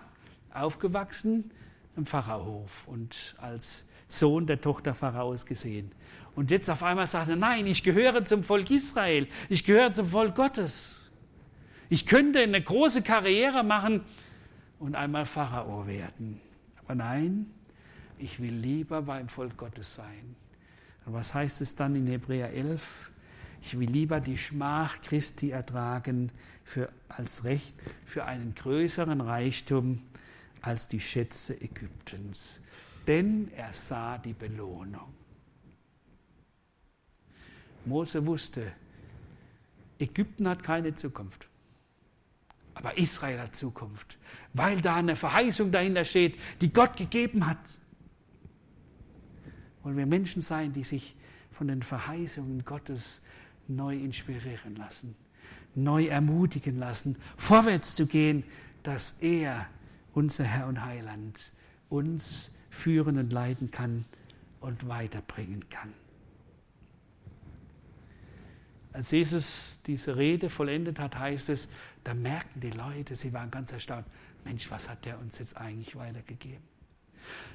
aufgewachsen 0.54 1.52
im 1.96 2.06
Pharao-Hof 2.06 2.88
und 2.88 3.36
als 3.40 3.88
Sohn 4.08 4.48
der 4.48 4.60
Tochter 4.60 4.94
Pharaos 4.94 5.46
gesehen. 5.46 5.92
Und 6.36 6.52
jetzt 6.52 6.70
auf 6.70 6.84
einmal 6.84 7.08
sagt 7.08 7.30
er, 7.30 7.36
nein, 7.36 7.68
ich 7.68 7.84
gehöre 7.84 8.24
zum 8.24 8.44
Volk 8.44 8.70
Israel, 8.72 9.28
ich 9.50 9.64
gehöre 9.64 9.92
zum 9.92 10.10
Volk 10.10 10.36
Gottes. 10.36 11.10
Ich 11.90 12.06
könnte 12.06 12.40
eine 12.40 12.62
große 12.62 13.02
Karriere 13.02 13.64
machen 13.64 14.02
und 14.80 14.96
einmal 14.96 15.26
Pharao 15.26 15.88
werden. 15.88 16.40
Aber 16.78 16.96
nein, 16.96 17.48
ich 18.18 18.40
will 18.40 18.54
lieber 18.54 19.02
beim 19.02 19.28
Volk 19.28 19.58
Gottes 19.58 19.96
sein. 19.96 20.36
Und 21.06 21.14
was 21.14 21.34
heißt 21.34 21.62
es 21.62 21.76
dann 21.76 21.96
in 21.96 22.08
Hebräer 22.08 22.54
11? 22.54 23.12
Ich 23.62 23.78
will 23.78 23.90
lieber 23.90 24.22
die 24.22 24.38
Schmach 24.38 25.02
Christi 25.02 25.52
ertragen 25.52 26.32
für, 26.64 26.90
als 27.10 27.44
Recht 27.44 27.76
für 28.06 28.26
einen 28.26 28.56
größeren 28.56 29.20
Reichtum 29.20 30.02
als 30.62 30.88
die 30.88 31.00
Schätze 31.00 31.60
Ägyptens. 31.60 32.62
Denn 33.08 33.52
er 33.56 33.74
sah 33.74 34.18
die 34.18 34.34
Belohnung. 34.34 35.21
Mose 37.86 38.26
wusste, 38.26 38.72
Ägypten 40.00 40.48
hat 40.48 40.64
keine 40.64 40.94
Zukunft. 40.96 41.48
Aber 42.74 42.98
Israel 42.98 43.40
hat 43.40 43.56
Zukunft, 43.56 44.18
weil 44.54 44.82
da 44.82 44.96
eine 44.96 45.16
Verheißung 45.16 45.72
dahinter 45.72 46.06
steht, 46.06 46.40
die 46.62 46.72
Gott 46.72 46.96
gegeben 46.96 47.48
hat. 47.48 47.60
Wollen 49.84 49.98
wir 49.98 50.06
Menschen 50.06 50.42
sein, 50.42 50.72
die 50.72 50.84
sich 50.84 51.16
von 51.52 51.68
den 51.68 51.84
Verheißungen 51.84 52.64
Gottes 52.64 53.22
neu 53.68 53.96
inspirieren 53.96 54.76
lassen, 54.76 55.16
neu 55.76 56.06
ermutigen 56.06 56.80
lassen, 56.80 57.18
vorwärts 57.38 57.96
zu 57.96 58.08
gehen, 58.08 58.44
dass 58.84 59.22
er, 59.22 59.68
unser 60.14 60.44
Herr 60.44 60.68
und 60.68 60.84
Heiland, 60.84 61.52
uns 61.90 62.52
führen 62.70 63.18
und 63.18 63.32
leiten 63.34 63.70
kann 63.70 64.06
und 64.60 64.88
weiterbringen 64.88 65.70
kann. 65.70 65.94
Als 68.94 69.12
Jesus 69.12 69.80
diese 69.86 70.18
Rede 70.18 70.50
vollendet 70.50 71.00
hat, 71.00 71.18
heißt 71.18 71.50
es, 71.50 71.70
da 72.04 72.14
merkten 72.14 72.62
die 72.62 72.72
Leute, 72.72 73.16
sie 73.16 73.34
waren 73.34 73.52
ganz 73.52 73.72
erstaunt, 73.72 74.06
Mensch, 74.44 74.70
was 74.72 74.90
hat 74.90 75.06
der 75.06 75.20
uns 75.20 75.38
jetzt 75.38 75.56
eigentlich 75.56 75.96
weitergegeben? 75.96 76.64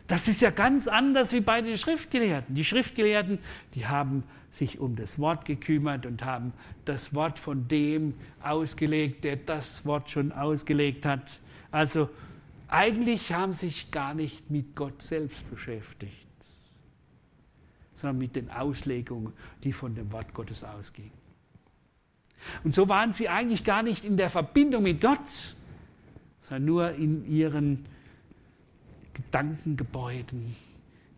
Das 0.06 0.28
ist 0.28 0.40
ja 0.40 0.50
ganz 0.50 0.86
anders 0.86 1.32
wie 1.32 1.40
bei 1.40 1.60
den 1.60 1.76
Schriftgelehrten. 1.76 2.54
Die 2.54 2.64
Schriftgelehrten, 2.64 3.40
die 3.74 3.86
haben 3.86 4.22
sich 4.50 4.78
um 4.78 4.94
das 4.94 5.18
Wort 5.18 5.44
gekümmert 5.44 6.06
und 6.06 6.24
haben 6.24 6.52
das 6.84 7.12
Wort 7.14 7.38
von 7.38 7.66
dem 7.66 8.14
ausgelegt, 8.40 9.24
der 9.24 9.36
das 9.36 9.84
Wort 9.84 10.10
schon 10.10 10.30
ausgelegt 10.30 11.04
hat. 11.04 11.40
Also 11.72 12.08
eigentlich 12.68 13.32
haben 13.32 13.52
sich 13.52 13.90
gar 13.90 14.14
nicht 14.14 14.50
mit 14.50 14.76
Gott 14.76 15.02
selbst 15.02 15.50
beschäftigt, 15.50 16.26
sondern 17.94 18.18
mit 18.18 18.36
den 18.36 18.50
Auslegungen, 18.50 19.32
die 19.64 19.72
von 19.72 19.94
dem 19.94 20.12
Wort 20.12 20.32
Gottes 20.32 20.62
ausgingen. 20.62 21.25
Und 22.64 22.74
so 22.74 22.88
waren 22.88 23.12
sie 23.12 23.28
eigentlich 23.28 23.64
gar 23.64 23.82
nicht 23.82 24.04
in 24.04 24.16
der 24.16 24.30
Verbindung 24.30 24.82
mit 24.82 25.00
Gott, 25.00 25.54
sondern 26.42 26.64
nur 26.64 26.90
in 26.92 27.26
ihren 27.26 27.84
Gedankengebäuden, 29.14 30.54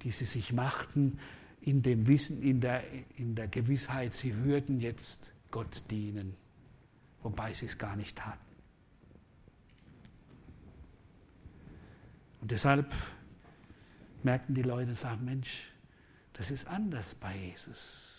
die 0.03 0.11
sie 0.11 0.25
sich 0.25 0.53
machten, 0.53 1.19
in 1.61 1.83
dem 1.83 2.07
Wissen, 2.07 2.43
in 2.43 2.61
der, 2.61 2.83
in 3.17 3.35
der 3.35 3.49
Gewissheit, 3.49 4.15
sie 4.15 4.45
würden 4.45 4.81
jetzt 4.81 5.33
Gott 5.51 5.83
dienen, 5.91 6.35
wobei 7.23 7.53
sie 7.53 7.67
es 7.67 7.77
gar 7.77 7.97
nicht 7.97 8.17
taten. 8.17 8.39
Und 12.41 12.51
deshalb 12.51 12.95
merkten 14.23 14.55
die 14.55 14.63
Leute, 14.63 14.95
sagen, 14.95 15.25
Mensch, 15.25 15.69
das 16.35 16.51
ist 16.51 16.69
anders 16.69 17.15
bei 17.17 17.37
Jesus. 17.37 18.18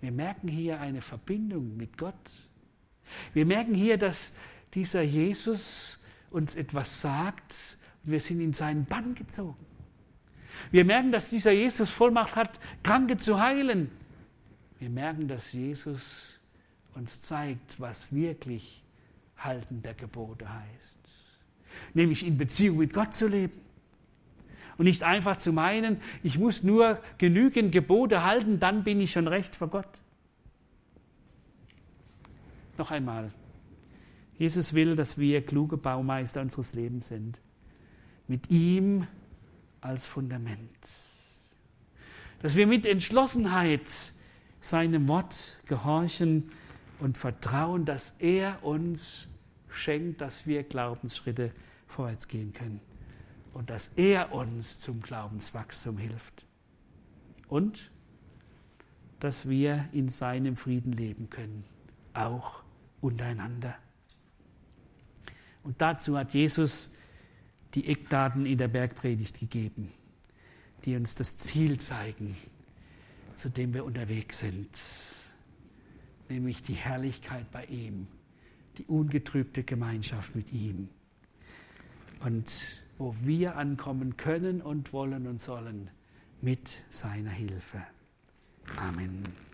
Wir 0.00 0.12
merken 0.12 0.48
hier 0.48 0.80
eine 0.80 1.00
Verbindung 1.00 1.76
mit 1.76 1.96
Gott. 1.96 2.14
Wir 3.32 3.46
merken 3.46 3.74
hier, 3.74 3.98
dass 3.98 4.34
dieser 4.74 5.02
Jesus 5.02 5.98
uns 6.30 6.54
etwas 6.54 7.00
sagt 7.00 7.78
und 8.04 8.12
wir 8.12 8.20
sind 8.20 8.40
in 8.40 8.52
seinen 8.52 8.84
Bann 8.84 9.14
gezogen. 9.14 9.64
Wir 10.70 10.84
merken, 10.84 11.12
dass 11.12 11.30
dieser 11.30 11.52
Jesus 11.52 11.90
Vollmacht 11.90 12.36
hat, 12.36 12.58
Kranke 12.82 13.18
zu 13.18 13.40
heilen. 13.40 13.90
Wir 14.78 14.90
merken, 14.90 15.28
dass 15.28 15.52
Jesus 15.52 16.38
uns 16.94 17.22
zeigt, 17.22 17.80
was 17.80 18.12
wirklich 18.12 18.82
Halten 19.36 19.82
der 19.82 19.94
Gebote 19.94 20.48
heißt. 20.52 20.96
Nämlich 21.94 22.26
in 22.26 22.38
Beziehung 22.38 22.78
mit 22.78 22.92
Gott 22.92 23.14
zu 23.14 23.28
leben. 23.28 23.65
Und 24.78 24.84
nicht 24.84 25.02
einfach 25.02 25.38
zu 25.38 25.52
meinen, 25.52 26.00
ich 26.22 26.38
muss 26.38 26.62
nur 26.62 27.00
genügend 27.18 27.72
Gebote 27.72 28.24
halten, 28.24 28.60
dann 28.60 28.84
bin 28.84 29.00
ich 29.00 29.12
schon 29.12 29.26
recht 29.26 29.56
vor 29.56 29.68
Gott. 29.68 29.88
Noch 32.76 32.90
einmal. 32.90 33.32
Jesus 34.36 34.74
will, 34.74 34.96
dass 34.96 35.16
wir 35.16 35.44
kluge 35.44 35.78
Baumeister 35.78 36.42
unseres 36.42 36.74
Lebens 36.74 37.08
sind. 37.08 37.40
Mit 38.28 38.50
ihm 38.50 39.06
als 39.80 40.06
Fundament. 40.06 40.68
Dass 42.42 42.54
wir 42.54 42.66
mit 42.66 42.84
Entschlossenheit 42.84 43.88
seinem 44.60 45.08
Wort 45.08 45.56
gehorchen 45.66 46.50
und 47.00 47.16
vertrauen, 47.16 47.86
dass 47.86 48.14
er 48.18 48.62
uns 48.62 49.28
schenkt, 49.70 50.20
dass 50.20 50.46
wir 50.46 50.64
Glaubensschritte 50.64 51.50
vorwärts 51.86 52.28
gehen 52.28 52.52
können 52.52 52.80
und 53.56 53.70
dass 53.70 53.88
er 53.96 54.34
uns 54.34 54.80
zum 54.80 55.00
Glaubenswachstum 55.00 55.96
hilft. 55.96 56.44
Und 57.48 57.90
dass 59.18 59.48
wir 59.48 59.88
in 59.92 60.10
seinem 60.10 60.56
Frieden 60.56 60.92
leben 60.92 61.30
können, 61.30 61.64
auch 62.12 62.62
untereinander. 63.00 63.74
Und 65.62 65.80
dazu 65.80 66.18
hat 66.18 66.34
Jesus 66.34 66.96
die 67.72 67.88
Eckdaten 67.88 68.44
in 68.44 68.58
der 68.58 68.68
Bergpredigt 68.68 69.40
gegeben, 69.40 69.90
die 70.84 70.94
uns 70.94 71.14
das 71.14 71.38
Ziel 71.38 71.80
zeigen, 71.80 72.36
zu 73.32 73.48
dem 73.48 73.72
wir 73.72 73.86
unterwegs 73.86 74.40
sind, 74.40 74.68
nämlich 76.28 76.62
die 76.62 76.74
Herrlichkeit 76.74 77.50
bei 77.50 77.64
ihm, 77.64 78.06
die 78.76 78.84
ungetrübte 78.84 79.64
Gemeinschaft 79.64 80.36
mit 80.36 80.52
ihm. 80.52 80.90
Und 82.20 82.84
wo 82.98 83.14
wir 83.22 83.56
ankommen 83.56 84.16
können 84.16 84.62
und 84.62 84.92
wollen 84.92 85.26
und 85.26 85.40
sollen 85.40 85.90
mit 86.40 86.82
seiner 86.90 87.30
Hilfe. 87.30 87.82
Amen. 88.76 89.45